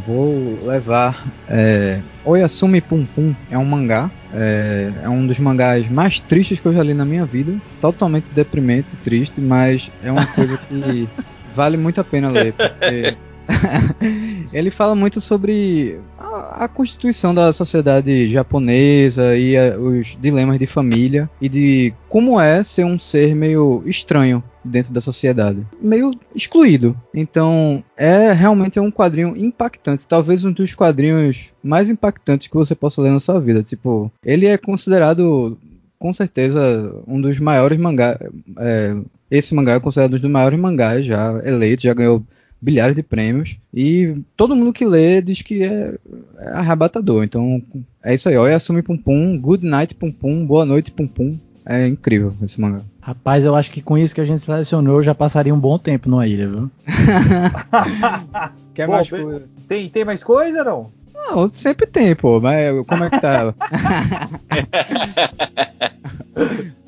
[0.07, 6.19] Vou levar é, Oyasumi Pum Pum, é um mangá, é, é, um dos mangás mais
[6.21, 10.57] tristes que eu já li na minha vida, totalmente deprimente, triste, mas é uma coisa
[10.57, 11.09] que
[11.55, 13.17] vale muito a pena ler, porque
[14.53, 20.67] ele fala muito sobre a, a, constituição da sociedade japonesa e a, os dilemas de
[20.67, 26.95] família e de como é ser um ser meio estranho dentro da sociedade, meio excluído.
[27.15, 33.01] Então, é realmente um quadrinho impactante, talvez um dos quadrinhos mais impactantes que você possa
[33.01, 33.63] ler na sua vida.
[33.63, 35.59] Tipo, ele é considerado
[36.01, 38.17] com certeza um dos maiores mangás.
[38.59, 38.97] É,
[39.31, 42.25] esse mangá é considerado um dos maiores mangás já eleito, já ganhou
[42.61, 43.57] bilhares de prêmios.
[43.73, 45.95] E todo mundo que lê diz que é,
[46.39, 47.23] é arrebatador.
[47.23, 47.63] Então
[48.03, 48.37] é isso aí.
[48.37, 51.39] Olha, assume Pum Pum, Good Night Pum Pum, Boa Noite Pum Pum.
[51.67, 52.81] É incrível esse mangá.
[53.03, 55.79] Rapaz, eu acho que com isso que a gente selecionou, eu já passaria um bom
[55.79, 56.71] tempo numa ilha, viu?
[58.75, 59.43] Quer Bom, mais coisa?
[59.69, 60.91] Tem, tem mais coisa, não?
[61.29, 63.55] Não, sempre tem, pô, mas como é que tá?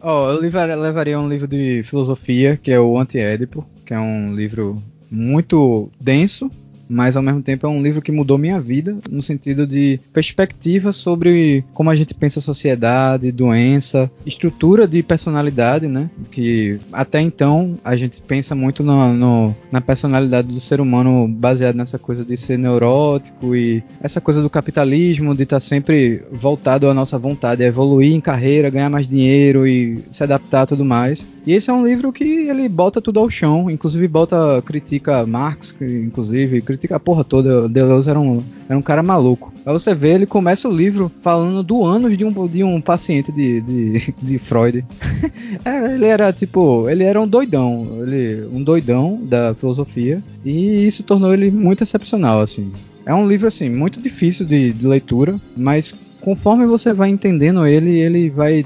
[0.00, 4.34] Ó, oh, eu levaria um livro de filosofia, que é o Anti-Édipo, que é um
[4.34, 6.50] livro muito denso,
[6.92, 10.92] mas ao mesmo tempo é um livro que mudou minha vida no sentido de perspectiva
[10.92, 16.10] sobre como a gente pensa a sociedade, doença, estrutura de personalidade, né?
[16.30, 21.76] Que até então a gente pensa muito no, no, na personalidade do ser humano baseado
[21.76, 26.88] nessa coisa de ser neurótico e essa coisa do capitalismo, de estar tá sempre voltado
[26.88, 30.84] à nossa vontade, a evoluir em carreira, ganhar mais dinheiro e se adaptar a tudo
[30.84, 31.24] mais.
[31.46, 35.74] E esse é um livro que ele bota tudo ao chão, inclusive bota critica Marx,
[35.80, 37.68] inclusive critica política, a porra toda.
[37.68, 39.52] Deleuze era um, era um cara maluco.
[39.64, 43.30] Aí você vê, ele começa o livro falando do ânus de um, de um paciente
[43.32, 44.84] de, de, de Freud.
[45.64, 50.22] é, ele era tipo, ele era um doidão, ele, um doidão da filosofia.
[50.44, 52.72] E isso tornou ele muito excepcional, assim.
[53.06, 57.98] É um livro, assim, muito difícil de, de leitura, mas conforme você vai entendendo ele,
[57.98, 58.64] ele vai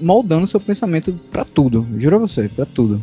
[0.00, 1.86] moldando seu pensamento para tudo.
[1.98, 3.02] Juro a você, para tudo.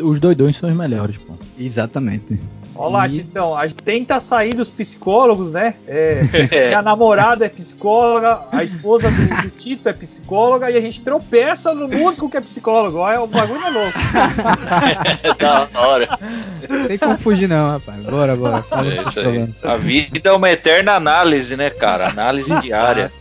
[0.00, 1.34] os doidões são os melhores, pô.
[1.58, 2.38] Exatamente.
[2.74, 3.12] Olá, e...
[3.12, 3.56] Titão.
[3.56, 5.74] A gente tenta sair dos psicólogos, né?
[5.86, 6.22] É,
[6.68, 11.74] minha namorada é psicóloga, a esposa do, do, Tito é psicóloga e a gente tropeça
[11.74, 12.98] no músico que é psicólogo.
[12.98, 13.98] Olha, o bagulho é louco.
[15.38, 16.18] da hora.
[16.88, 18.02] Tem como fugir, não, rapaz.
[18.04, 18.64] Bora, bora.
[18.70, 19.48] É isso aí.
[19.62, 22.08] A vida é uma eterna análise, né, cara?
[22.08, 23.12] Análise diária.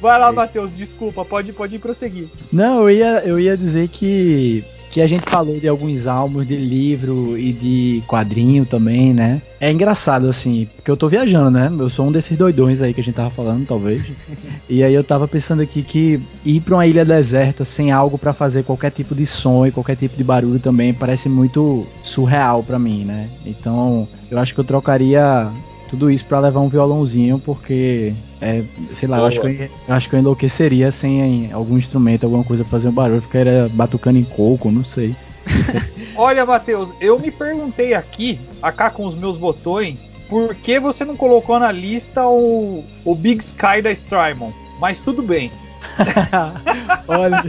[0.00, 2.28] Vai lá, Matheus, desculpa, pode, pode prosseguir.
[2.52, 6.56] Não, eu ia, eu ia dizer que que a gente falou de alguns álbuns de
[6.56, 9.40] livro e de quadrinho também, né?
[9.60, 11.70] É engraçado, assim, porque eu tô viajando, né?
[11.78, 14.02] Eu sou um desses doidões aí que a gente tava falando, talvez.
[14.68, 18.32] e aí eu tava pensando aqui que ir pra uma ilha deserta sem algo para
[18.32, 22.78] fazer qualquer tipo de som e qualquer tipo de barulho também parece muito surreal para
[22.78, 23.30] mim, né?
[23.46, 25.52] Então eu acho que eu trocaria
[25.90, 28.62] tudo isso para levar um violãozinho, porque, é,
[28.94, 29.52] sei lá, eu acho, que eu,
[29.88, 33.68] eu acho que eu enlouqueceria sem algum instrumento, alguma coisa pra fazer um barulho, ficaria
[33.72, 35.16] batucando em coco, não sei.
[36.14, 41.16] Olha, Matheus, eu me perguntei aqui, acá com os meus botões, por que você não
[41.16, 44.52] colocou na lista o, o Big Sky da Strymon?
[44.78, 45.50] Mas tudo bem.
[47.08, 47.44] Olha,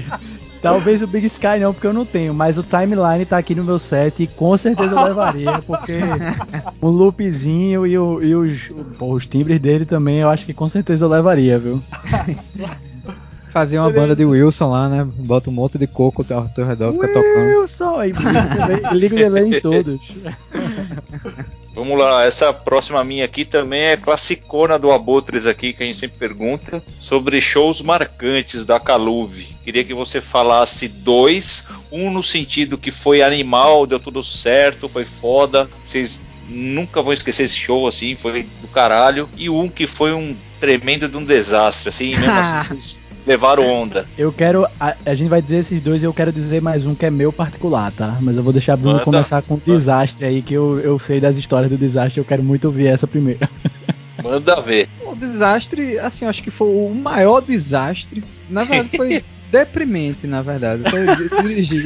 [0.62, 3.64] Talvez o Big Sky não, porque eu não tenho, mas o timeline tá aqui no
[3.64, 6.00] meu set e com certeza eu levaria, porque
[6.80, 10.70] o loopzinho e, o, e os, pô, os timbres dele também eu acho que com
[10.70, 11.80] certeza eu levaria, viu?
[13.52, 15.06] Fazer uma banda de Wilson lá, né?
[15.06, 17.60] Bota um monte de coco ao teu redor, fica tocando.
[17.60, 18.00] Wilson!
[18.00, 18.14] Aí
[18.94, 20.00] liga o delay em todos.
[21.74, 26.00] Vamos lá, essa próxima minha aqui também é classicona do Abutres aqui, que a gente
[26.00, 29.56] sempre pergunta, sobre shows marcantes da Caluve.
[29.64, 35.06] Queria que você falasse dois, um no sentido que foi animal, deu tudo certo, foi
[35.06, 40.12] foda, vocês nunca vão esquecer esse show, assim, foi do caralho, e um que foi
[40.14, 44.08] um tremendo de um desastre, assim, mesmo assim, levaram onda.
[44.18, 44.66] Eu quero.
[44.80, 47.12] A, a, gente vai dizer esses dois e eu quero dizer mais um que é
[47.12, 48.18] meu particular, tá?
[48.22, 49.06] Mas eu vou deixar Bruno Manda.
[49.06, 52.44] começar com o desastre aí, que eu, eu sei das histórias do desastre, eu quero
[52.44, 53.50] muito ouvir essa primeira.
[54.24, 54.88] Manda ver.
[55.04, 58.24] O desastre, assim, acho que foi o maior desastre.
[58.50, 60.84] Na verdade, foi deprimente, na verdade.
[60.90, 61.06] Foi
[61.42, 61.86] dirigir.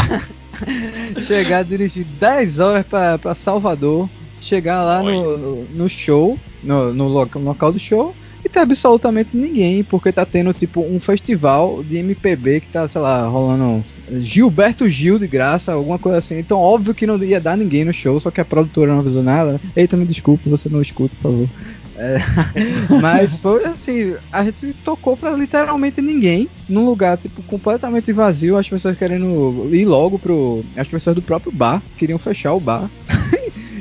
[1.26, 4.08] chegar a dirigir 10 horas para Salvador.
[4.40, 8.14] Chegar lá no, no, no, show, no, no local do show
[8.44, 13.00] e tem absolutamente ninguém, porque tá tendo tipo um festival de MPB que tá, sei
[13.00, 13.84] lá, rolando
[14.20, 16.38] Gilberto Gil de graça, alguma coisa assim.
[16.38, 19.22] Então, óbvio que não ia dar ninguém no show, só que a produtora não avisou
[19.22, 19.60] nada.
[19.74, 21.50] Eita, me desculpe, você não escuta, por favor.
[21.96, 22.18] É,
[23.00, 28.68] mas foi assim, a gente tocou para literalmente ninguém, num lugar tipo completamente vazio, as
[28.68, 32.90] pessoas querendo ir logo pro, as pessoas do próprio bar queriam fechar o bar.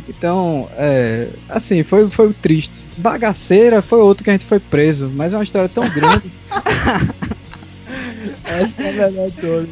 [0.08, 2.86] Então, é, assim, foi, foi triste.
[2.98, 6.32] Bagaceira foi outro que a gente foi preso, mas é uma história tão grande.
[8.46, 9.68] Essa é a verdade toda.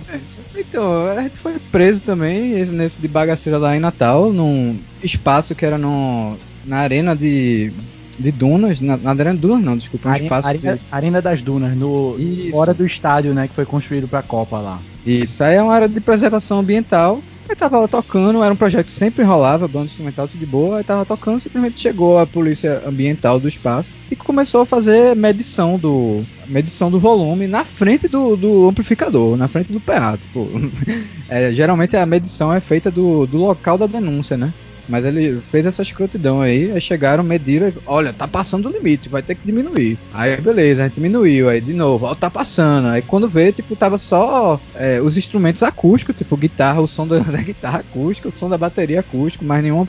[0.56, 5.66] Então, a gente foi preso também, nesse de bagaceira lá em Natal, num espaço que
[5.66, 7.72] era no, na arena de,
[8.20, 10.82] de Dunas, na, na arena de Dunas não, desculpa, um arena, espaço arena, de...
[10.92, 12.18] arena das Dunas, no,
[12.52, 14.80] fora do estádio, né, que foi construído pra Copa lá.
[15.06, 18.86] Isso, aí é uma área de preservação ambiental Aí tava lá tocando, era um projeto
[18.86, 20.78] que sempre rolava, banda instrumental, tudo de boa.
[20.78, 25.78] Aí tava tocando, simplesmente chegou a polícia ambiental do espaço e começou a fazer medição
[25.78, 30.18] do medição do volume na frente do, do amplificador, na frente do PA.
[30.18, 30.50] Tipo,
[31.30, 34.52] é, geralmente a medição é feita do, do local da denúncia, né?
[34.88, 39.22] Mas ele fez essa escrotidão aí, aí chegaram, mediram, olha, tá passando o limite, vai
[39.22, 39.98] ter que diminuir.
[40.14, 42.88] Aí beleza, a gente diminuiu, aí de novo, ó, tá passando.
[42.88, 47.20] Aí quando vê, tipo, tava só é, os instrumentos acústicos, tipo guitarra, o som da,
[47.24, 49.88] da, guitarra acústica, o som da bateria acústico, mas nenhum.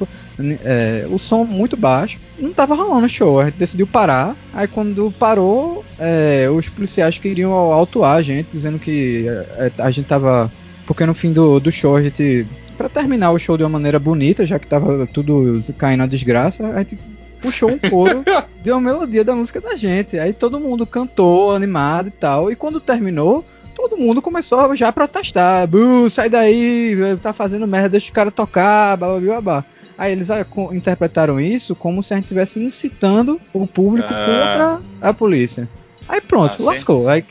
[0.64, 2.18] É, o som muito baixo.
[2.38, 4.36] Não tava rolando show, a gente decidiu parar.
[4.52, 10.06] Aí quando parou, é, os policiais queriam autuar a gente, dizendo que é, a gente
[10.06, 10.50] tava.
[10.86, 12.46] Porque no fim do, do show a gente
[12.76, 16.66] para terminar o show de uma maneira bonita, já que tava tudo caindo a desgraça,
[16.68, 16.98] a gente
[17.40, 18.24] puxou um coro
[18.62, 20.18] de uma melodia da música da gente.
[20.18, 22.50] Aí todo mundo cantou, animado e tal.
[22.50, 23.44] E quando terminou,
[23.74, 25.66] todo mundo começou já a protestar.
[25.66, 29.64] Buh, sai daí, tá fazendo merda, deixa os caras tocar, blá,
[29.96, 34.26] Aí eles ah, interpretaram isso como se a gente estivesse incitando o público ah.
[34.26, 35.68] contra a polícia.
[36.08, 37.08] Aí pronto, ah, lascou.
[37.08, 37.24] Aí,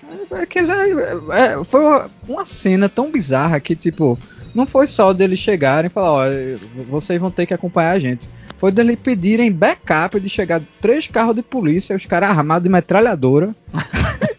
[0.50, 0.98] quer dizer,
[1.32, 1.82] é, foi
[2.28, 4.18] uma cena tão bizarra que, tipo,
[4.54, 6.26] não foi só deles chegarem e falar, ó,
[6.90, 8.28] vocês vão ter que acompanhar a gente.
[8.58, 13.56] Foi deles pedirem backup de chegar três carros de polícia, os caras armados de metralhadora.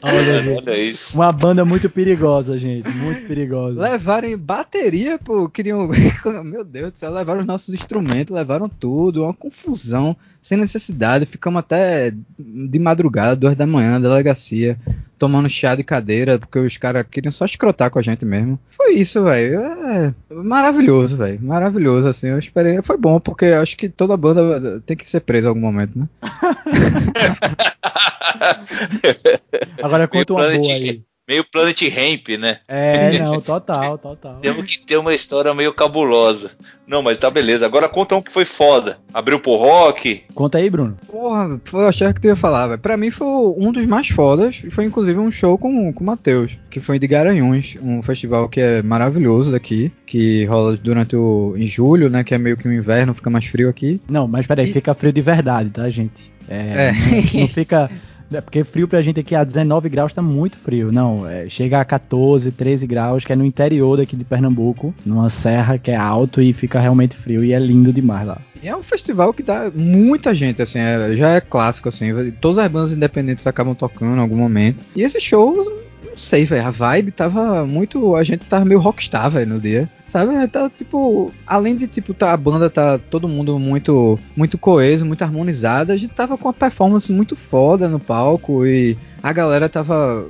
[0.00, 1.16] Olha, Olha, isso.
[1.16, 2.88] Uma banda muito perigosa, gente.
[2.88, 3.80] Muito perigosa.
[3.80, 5.48] Levarem bateria, pô.
[5.48, 5.88] Queriam.
[6.44, 9.24] Meu Deus do céu, levaram os nossos instrumentos, levaram tudo.
[9.24, 10.16] Uma confusão,
[10.48, 11.26] sem necessidade.
[11.26, 14.78] Ficamos até de madrugada, duas da manhã, na delegacia,
[15.18, 18.58] tomando chá de cadeira, porque os caras queriam só escrotar com a gente mesmo.
[18.70, 19.60] Foi isso, velho.
[19.60, 21.38] É maravilhoso, velho.
[21.42, 22.28] Maravilhoso, assim.
[22.28, 22.80] Eu esperei.
[22.82, 26.08] Foi bom, porque acho que toda banda tem que ser presa em algum momento, né?
[29.82, 31.02] Agora conta uma boa aí.
[31.28, 32.58] Meio Planet Ramp, né?
[32.66, 34.38] É, não, total, total.
[34.40, 36.52] Temos que ter uma história meio cabulosa.
[36.86, 37.66] Não, mas tá beleza.
[37.66, 38.98] Agora conta um que foi foda.
[39.12, 40.22] Abriu pro rock.
[40.34, 40.96] Conta aí, Bruno.
[41.06, 42.80] Porra, foi achar que tu ia falar, velho.
[42.80, 43.26] Pra mim foi
[43.58, 44.62] um dos mais fodas.
[44.70, 48.62] Foi inclusive um show com, com o Matheus, que foi de Garanhuns, um festival que
[48.62, 51.54] é maravilhoso daqui, que rola durante o.
[51.58, 52.24] em julho, né?
[52.24, 54.00] Que é meio que o inverno, fica mais frio aqui.
[54.08, 54.72] Não, mas peraí, e...
[54.72, 56.32] fica frio de verdade, tá, gente?
[56.48, 56.92] É, é.
[56.92, 57.90] Não, não fica.
[58.32, 60.92] É porque frio pra gente aqui a 19 graus tá muito frio.
[60.92, 65.30] Não, é, chega a 14, 13 graus, que é no interior daqui de Pernambuco, numa
[65.30, 68.40] serra que é alto e fica realmente frio e é lindo demais lá.
[68.62, 72.70] É um festival que dá muita gente, assim, é, já é clássico, assim, todas as
[72.70, 74.84] bandas independentes acabam tocando em algum momento.
[74.96, 76.66] E esse show não sei, velho.
[76.66, 78.14] A vibe tava muito.
[78.14, 79.88] A gente tava meio rockstar, velho, no dia.
[80.06, 80.46] Sabe?
[80.48, 85.22] Tá, tipo, além de, tipo, tá, a banda tá todo mundo muito muito coeso, muito
[85.22, 90.26] harmonizada, a gente tava com uma performance muito foda no palco e a galera tava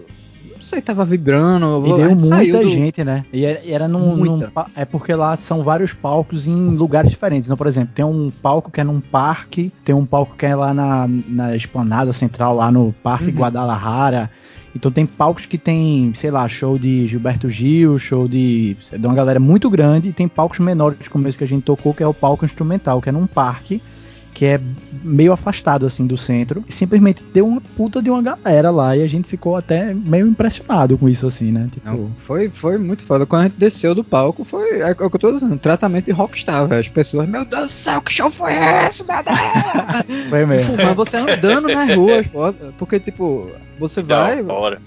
[0.58, 1.86] não sei, tava vibrando.
[1.86, 2.68] E deu muita do...
[2.68, 3.24] gente, né?
[3.32, 4.40] E era num, num,
[4.74, 7.46] É porque lá são vários palcos em lugares diferentes.
[7.46, 10.56] Então, por exemplo, tem um palco que é num parque, tem um palco que é
[10.56, 13.36] lá na, na esplanada central, lá no Parque uhum.
[13.36, 14.28] Guadalajara.
[14.78, 19.14] Então tem palcos que tem, sei lá, show de Gilberto Gil, show de, de uma
[19.14, 22.06] galera muito grande, e tem palcos menores, como esse que a gente tocou, que é
[22.06, 23.82] o palco instrumental, que é num parque
[24.38, 24.60] que é
[25.02, 29.02] meio afastado assim do centro, e simplesmente deu uma puta de uma galera lá e
[29.02, 31.68] a gente ficou até meio impressionado com isso assim, né?
[31.72, 31.90] Tipo...
[31.90, 33.26] Não, foi, foi muito foda.
[33.26, 36.04] Quando a gente desceu do palco, foi é, é o que eu tô dizendo, tratamento
[36.04, 36.80] de rockstar, velho.
[36.80, 40.28] As pessoas, meu Deus do céu, que show foi esse, meu Deus?
[40.30, 40.76] foi mesmo.
[40.76, 42.24] Mas você andando nas ruas,
[42.78, 44.44] porque tipo, você vai,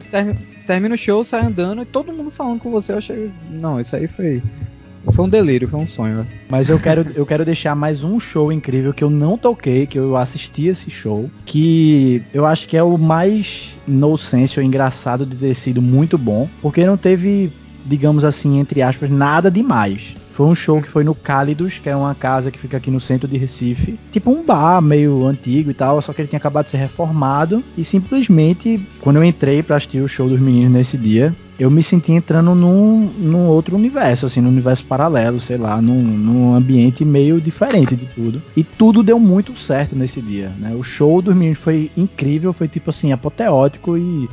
[0.10, 3.82] ter, termina o show, sai andando e todo mundo falando com você, eu achei, não,
[3.82, 4.41] isso aí foi
[5.14, 6.28] foi um delírio, foi um sonho.
[6.49, 9.97] Mas eu quero, eu quero deixar mais um show incrível que eu não toquei, que
[9.97, 15.26] eu assisti esse show, que eu acho que é o mais no sense ou engraçado
[15.26, 17.52] de ter sido muito bom, porque não teve,
[17.86, 20.16] digamos assim, entre aspas, nada demais.
[20.42, 23.00] Foi um show que foi no Cálidos, que é uma casa que fica aqui no
[23.00, 24.00] centro de Recife.
[24.12, 27.64] Tipo um bar meio antigo e tal, só que ele tinha acabado de ser reformado.
[27.78, 31.84] E simplesmente, quando eu entrei para assistir o show dos meninos nesse dia, eu me
[31.84, 37.06] senti entrando num, num outro universo, assim, num universo paralelo, sei lá, num, num, ambiente
[37.06, 38.42] meio diferente de tudo.
[38.58, 40.74] E tudo deu muito certo nesse dia, né?
[40.74, 44.28] O show dos meninos foi incrível, foi tipo assim, apoteótico e,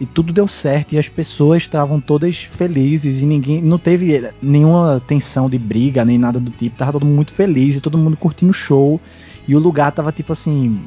[0.00, 5.02] e tudo deu certo e as pessoas estavam todas felizes e ninguém não teve nenhuma
[5.04, 8.16] tensão de briga nem nada do tipo, tava todo mundo muito feliz e todo mundo
[8.16, 9.00] curtindo o show.
[9.46, 10.78] E o lugar tava tipo assim,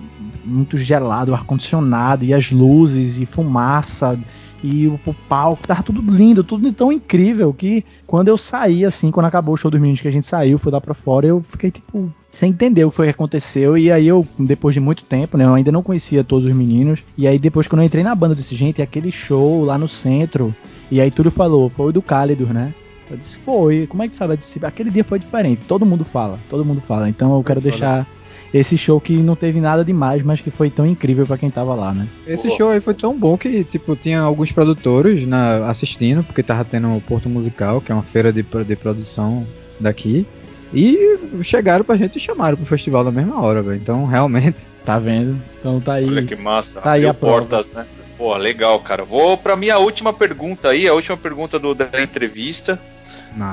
[0.45, 4.19] muito gelado, ar condicionado e as luzes e fumaça
[4.63, 9.09] e o, o palco, tava tudo lindo, tudo tão incrível que quando eu saí, assim,
[9.11, 11.41] quando acabou o show dos meninos que a gente saiu, fui lá pra fora, eu
[11.41, 13.77] fiquei tipo, sem entender o que foi que aconteceu.
[13.77, 17.03] E aí eu, depois de muito tempo, né, eu ainda não conhecia todos os meninos.
[17.17, 20.55] E aí depois quando eu entrei na banda desse gente, aquele show lá no centro,
[20.91, 22.73] e aí tudo falou, foi o do Cálidos, né?
[23.09, 23.87] Eu disse, foi.
[23.87, 24.37] Como é que sabe?
[24.37, 25.61] Disse, aquele dia foi diferente.
[25.67, 27.09] Todo mundo fala, todo mundo fala.
[27.09, 28.07] Então eu quero deixar
[28.53, 31.73] esse show que não teve nada demais, mas que foi tão incrível para quem tava
[31.73, 32.07] lá, né?
[32.27, 36.65] Esse show aí foi tão bom que, tipo, tinha alguns produtores na, assistindo, porque tava
[36.65, 39.45] tendo o Porto Musical, que é uma feira de, de produção
[39.79, 40.25] daqui.
[40.73, 43.79] E chegaram pra gente e chamaram pro festival na mesma hora, velho.
[43.81, 44.57] Então, realmente.
[44.83, 45.39] Tá vendo?
[45.59, 46.07] Então tá aí.
[46.07, 46.81] Olha que massa.
[46.81, 47.87] Tá aí a portas, prova.
[47.87, 48.01] né?
[48.17, 49.05] Pô, legal, cara.
[49.05, 52.79] Vou pra minha última pergunta aí, a última pergunta do, da entrevista.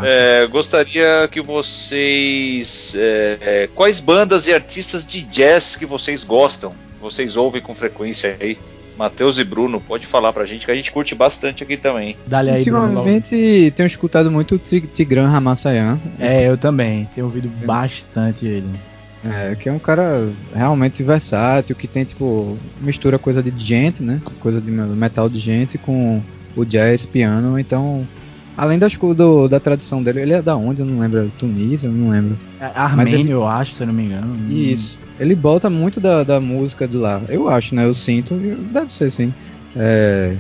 [0.05, 2.95] É, gostaria que vocês.
[2.97, 6.73] É, é, quais bandas e artistas de jazz que vocês gostam?
[7.01, 8.59] Vocês ouvem com frequência aí?
[8.99, 12.17] Matheus e Bruno, pode falar pra gente que a gente curte bastante aqui também.
[12.27, 16.01] Dale aí, Ultimamente Bruno, tenho escutado muito o Tigran Ramassayan.
[16.19, 17.09] É, eu também.
[17.15, 18.69] Tenho ouvido bastante ele.
[19.25, 24.21] É, que é um cara realmente versátil, que tem, tipo, mistura coisa de gente, né?
[24.41, 26.21] Coisa de metal de gente com
[26.57, 28.07] o jazz, piano, então
[28.59, 30.81] Além das, do, da tradição dele, ele é da onde?
[30.83, 31.31] Eu não lembro.
[31.39, 31.87] Tunísia?
[31.87, 32.37] Eu não lembro.
[32.61, 33.31] É Armênio, ele...
[33.31, 34.37] eu acho, se eu não me engano.
[34.51, 34.99] Isso.
[35.21, 37.23] Ele bota muito da, da música de lá.
[37.29, 37.85] Eu acho, né?
[37.85, 38.35] Eu sinto.
[38.35, 39.33] Deve ser sim.
[39.77, 40.35] É...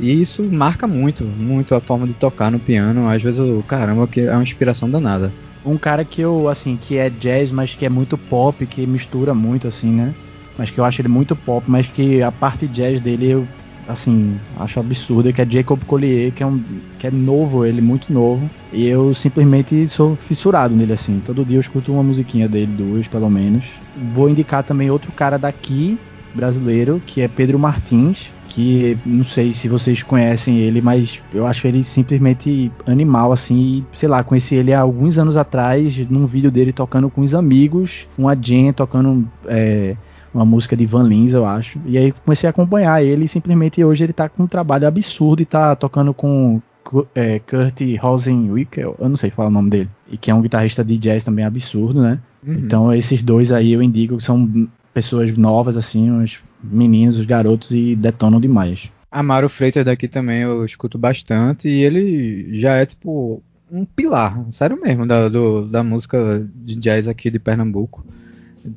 [0.00, 3.06] E isso marca muito, muito a forma de tocar no piano.
[3.06, 5.30] Às vezes, eu, caramba, que é uma inspiração danada.
[5.62, 9.34] Um cara que eu, assim, que é jazz, mas que é muito pop, que mistura
[9.34, 10.14] muito, assim, né?
[10.56, 13.46] Mas que eu acho ele muito pop, mas que a parte jazz dele eu,
[13.90, 16.62] assim, acho absurda, que é Jacob Collier, que é um
[16.98, 18.48] que é novo, ele muito novo.
[18.72, 21.20] E eu simplesmente sou fissurado nele, assim.
[21.24, 23.64] Todo dia eu escuto uma musiquinha dele, duas pelo menos.
[23.96, 25.98] Vou indicar também outro cara daqui,
[26.34, 31.66] brasileiro, que é Pedro Martins, que não sei se vocês conhecem ele, mas eu acho
[31.66, 33.84] ele simplesmente animal, assim.
[33.92, 38.06] Sei lá, conheci ele há alguns anos atrás, num vídeo dele tocando com os amigos,
[38.18, 39.96] uma Jen tocando é,
[40.32, 41.78] uma música de Van Lins, eu acho.
[41.86, 45.42] E aí comecei a acompanhar ele e simplesmente hoje ele tá com um trabalho absurdo
[45.42, 46.60] e tá tocando com
[47.14, 50.84] é, Kurt Rosenwickel, eu não sei falar o nome dele, e que é um guitarrista
[50.84, 52.18] de jazz também absurdo, né?
[52.44, 52.54] Uhum.
[52.54, 57.70] Então esses dois aí eu indico que são pessoas novas, assim, uns meninos, os garotos,
[57.70, 58.90] e detonam demais.
[59.10, 64.80] Amaro Freitas daqui também eu escuto bastante, e ele já é tipo um pilar, sério
[64.80, 68.04] mesmo, da, do, da música de jazz aqui de Pernambuco.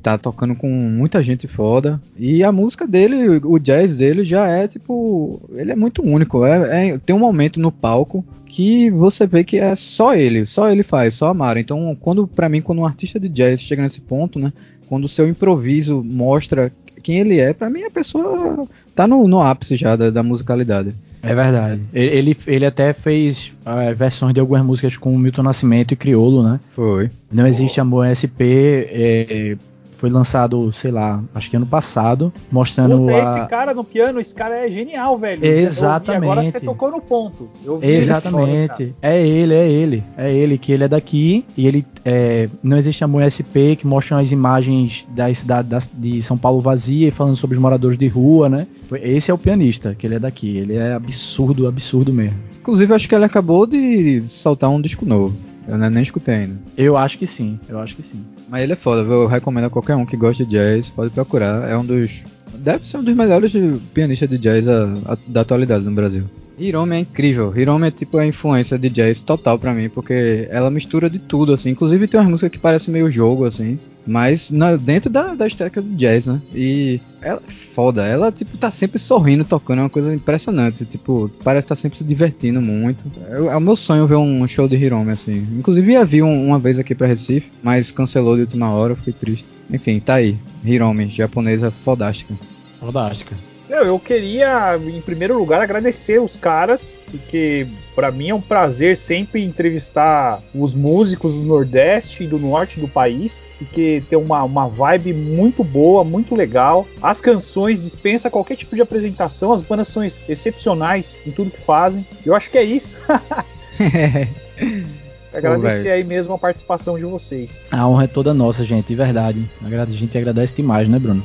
[0.02, 2.02] Tá tocando com muita gente foda.
[2.18, 5.42] E a música dele, o jazz dele já é tipo.
[5.54, 6.46] Ele é muito único.
[6.46, 10.70] É, é, tem um momento no palco que você vê que é só ele, só
[10.70, 11.58] ele faz, só Amaro.
[11.58, 14.54] Então, quando para mim, quando um artista de jazz chega nesse ponto, né?
[14.88, 16.72] quando o seu improviso mostra
[17.02, 20.96] quem ele é, para mim a pessoa tá no, no ápice já da, da, musicalidade.
[21.22, 21.82] É verdade.
[21.94, 26.60] Ele, ele até fez uh, versões de algumas músicas com Milton Nascimento e Criolo, né?
[26.76, 27.10] Foi.
[27.32, 28.44] Não existe amor SP.
[28.92, 29.58] É,
[30.04, 33.20] foi lançado, sei lá, acho que ano passado, mostrando Puta, a...
[33.22, 35.46] esse cara no piano, esse cara é genial, velho.
[35.46, 36.24] Exatamente.
[36.24, 37.50] E agora você tocou no ponto.
[37.82, 38.82] Exatamente.
[38.82, 40.04] Ele é ele, é ele.
[40.18, 44.18] É ele, que ele é daqui e ele é, não existe amor SP que mostram
[44.18, 48.50] as imagens da cidade de São Paulo vazia e falando sobre os moradores de rua,
[48.50, 48.68] né?
[49.02, 50.58] Esse é o pianista, que ele é daqui.
[50.58, 52.38] Ele é absurdo, absurdo mesmo.
[52.60, 55.34] Inclusive, acho que ele acabou de soltar um disco novo.
[55.66, 56.60] Eu nem escutei ainda.
[56.78, 58.22] Eu acho que sim, eu acho que sim.
[58.50, 61.70] Mas ele é foda, eu recomendo a qualquer um que goste de jazz, pode procurar.
[61.70, 62.24] É um dos.
[62.56, 63.52] Deve ser um dos melhores
[63.94, 66.26] pianistas de jazz a, a, da atualidade no Brasil.
[66.58, 67.54] Hiromi é incrível.
[67.56, 71.54] Hiromi é tipo a influência de jazz total para mim, porque ela mistura de tudo,
[71.54, 71.72] assim.
[71.72, 73.80] Inclusive tem umas músicas que parecem meio jogo, assim.
[74.06, 76.42] Mas na, dentro da, da estética do jazz, né?
[76.54, 78.06] E ela é foda.
[78.06, 79.80] Ela, tipo, tá sempre sorrindo, tocando.
[79.80, 80.86] É uma coisa impressionante.
[80.86, 83.06] Tipo, parece estar tá sempre se divertindo muito.
[83.30, 85.48] É, é, o meu sonho ver um show de Hiromi, assim.
[85.58, 89.14] Inclusive ia vir um, uma vez aqui pra Recife, mas cancelou de última hora, fiquei
[89.14, 89.50] triste.
[89.72, 90.38] Enfim, tá aí.
[90.64, 92.34] Hiromi, japonesa fodástica.
[92.80, 93.53] Fodástica.
[93.70, 98.98] Eu, eu queria, em primeiro lugar, agradecer os caras, porque para mim é um prazer
[98.98, 104.68] sempre entrevistar os músicos do Nordeste e do Norte do país, porque tem uma, uma
[104.68, 106.86] vibe muito boa, muito legal.
[107.02, 112.06] As canções dispensa qualquer tipo de apresentação, as bandas são excepcionais em tudo que fazem.
[112.26, 112.98] Eu acho que é isso.
[115.34, 117.64] Agradecer Pô, aí mesmo a participação de vocês.
[117.72, 119.50] A honra é toda nossa, gente, de verdade.
[119.64, 121.24] A gente agradece demais, né, Bruno?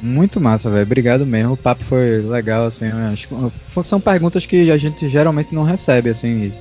[0.00, 0.82] Muito massa, velho.
[0.82, 1.54] Obrigado mesmo.
[1.54, 2.86] O papo foi legal, assim.
[3.82, 6.52] São perguntas que a gente geralmente não recebe, assim,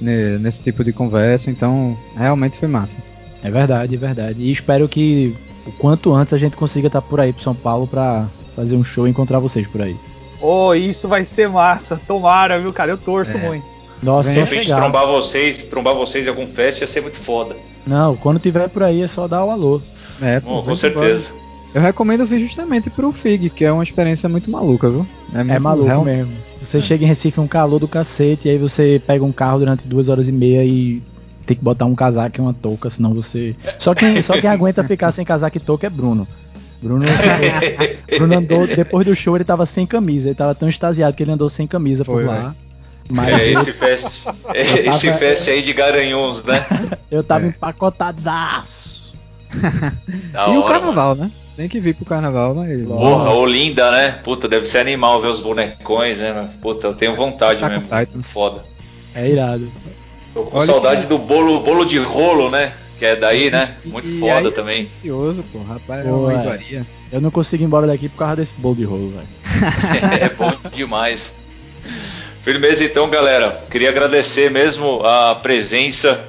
[0.00, 1.50] nesse tipo de conversa.
[1.50, 2.96] Então, realmente foi massa.
[3.42, 4.42] É verdade, é verdade.
[4.42, 7.86] E espero que o quanto antes a gente consiga estar por aí pro São Paulo
[7.86, 9.96] pra fazer um show e encontrar vocês por aí.
[10.40, 12.00] Oh, isso vai ser massa.
[12.06, 12.92] Tomara, viu, cara?
[12.92, 13.40] Eu torço é.
[13.40, 13.76] muito.
[14.02, 17.56] Nossa, de repente trombar vocês, trombar vocês em algum fest ia ser muito foda.
[17.86, 19.80] Não, quando tiver por aí é só dar o um alô.
[20.20, 21.30] É, pô, oh, com certeza.
[21.30, 21.45] Embora.
[21.76, 25.06] Eu recomendo vir justamente pro FIG, que é uma experiência muito maluca, viu?
[25.34, 26.02] É, é maluco real...
[26.02, 26.32] mesmo.
[26.58, 26.80] Você é.
[26.80, 30.08] chega em Recife um calor do cacete, e aí você pega um carro durante duas
[30.08, 31.02] horas e meia e
[31.44, 33.54] tem que botar um casaco e uma touca, senão você.
[33.78, 36.26] Só quem, só quem aguenta ficar sem casaco e touca é Bruno.
[36.80, 37.04] Bruno,
[38.16, 40.30] Bruno andou, depois do show, ele tava sem camisa.
[40.30, 42.54] Ele tava tão extasiado que ele andou sem camisa Foi, por lá.
[43.10, 46.64] Mas é, esse fest, esse tava, fest aí de garanhões, né?
[47.10, 47.48] Eu tava é.
[47.48, 49.14] empacotadaço.
[49.52, 51.24] e hora, o carnaval, mano.
[51.24, 51.45] né?
[51.56, 52.82] Tem que vir pro carnaval, mas.
[52.82, 54.20] Porra, Olinda, né?
[54.22, 56.50] Puta, deve ser animal ver os bonecões, né?
[56.60, 57.84] Puta, eu tenho vontade tá mesmo.
[57.84, 58.20] Titan.
[58.20, 58.62] Foda.
[59.14, 59.72] É irado.
[60.34, 61.06] Tô com Olha saudade que...
[61.06, 62.74] do bolo, bolo de rolo, né?
[62.98, 63.74] Que é daí, né?
[63.86, 64.82] Muito e foda também.
[64.82, 65.62] É ansioso, pô.
[65.62, 66.86] Rapaz, é pô, é uma iguaria.
[67.10, 69.26] Eu não consigo ir embora daqui por causa desse bolo de rolo, velho.
[70.20, 71.34] é bom demais.
[72.42, 73.64] Firmeza então, galera.
[73.70, 76.22] Queria agradecer mesmo a presença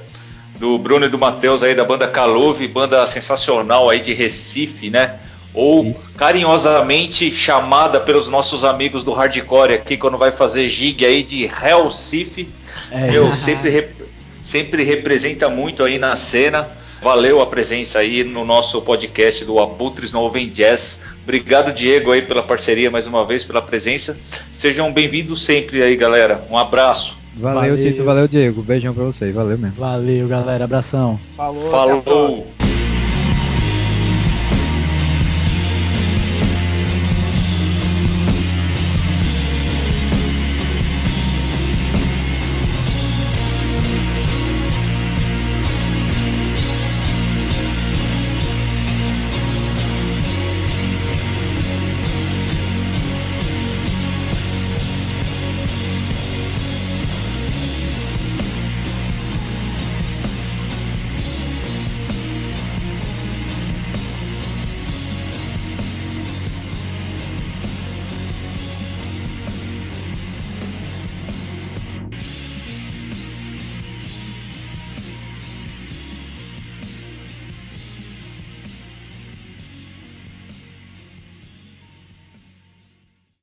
[0.60, 5.20] do Bruno e do Matheus aí da banda Caluve, banda sensacional aí de Recife, né?
[5.54, 6.16] Ou Isso.
[6.16, 12.48] carinhosamente chamada pelos nossos amigos do hardcore aqui quando vai fazer gig aí de Hellcife.
[12.92, 13.10] É.
[13.16, 13.96] Eu sempre, rep
[14.44, 16.68] sempre representa muito aí na cena.
[17.02, 22.22] Valeu a presença aí no nosso podcast do Abutres no Oven Jazz Obrigado, Diego, aí
[22.22, 24.18] pela parceria mais uma vez, pela presença.
[24.50, 26.42] Sejam bem-vindos sempre aí, galera.
[26.50, 27.18] Um abraço.
[27.40, 28.04] Valeu, valeu, Tito.
[28.04, 28.62] Valeu, Diego.
[28.62, 29.34] Beijão pra vocês.
[29.34, 29.76] Valeu mesmo.
[29.78, 30.64] Valeu, galera.
[30.64, 31.20] Abração.
[31.36, 31.70] Falou.
[31.70, 32.57] Falou.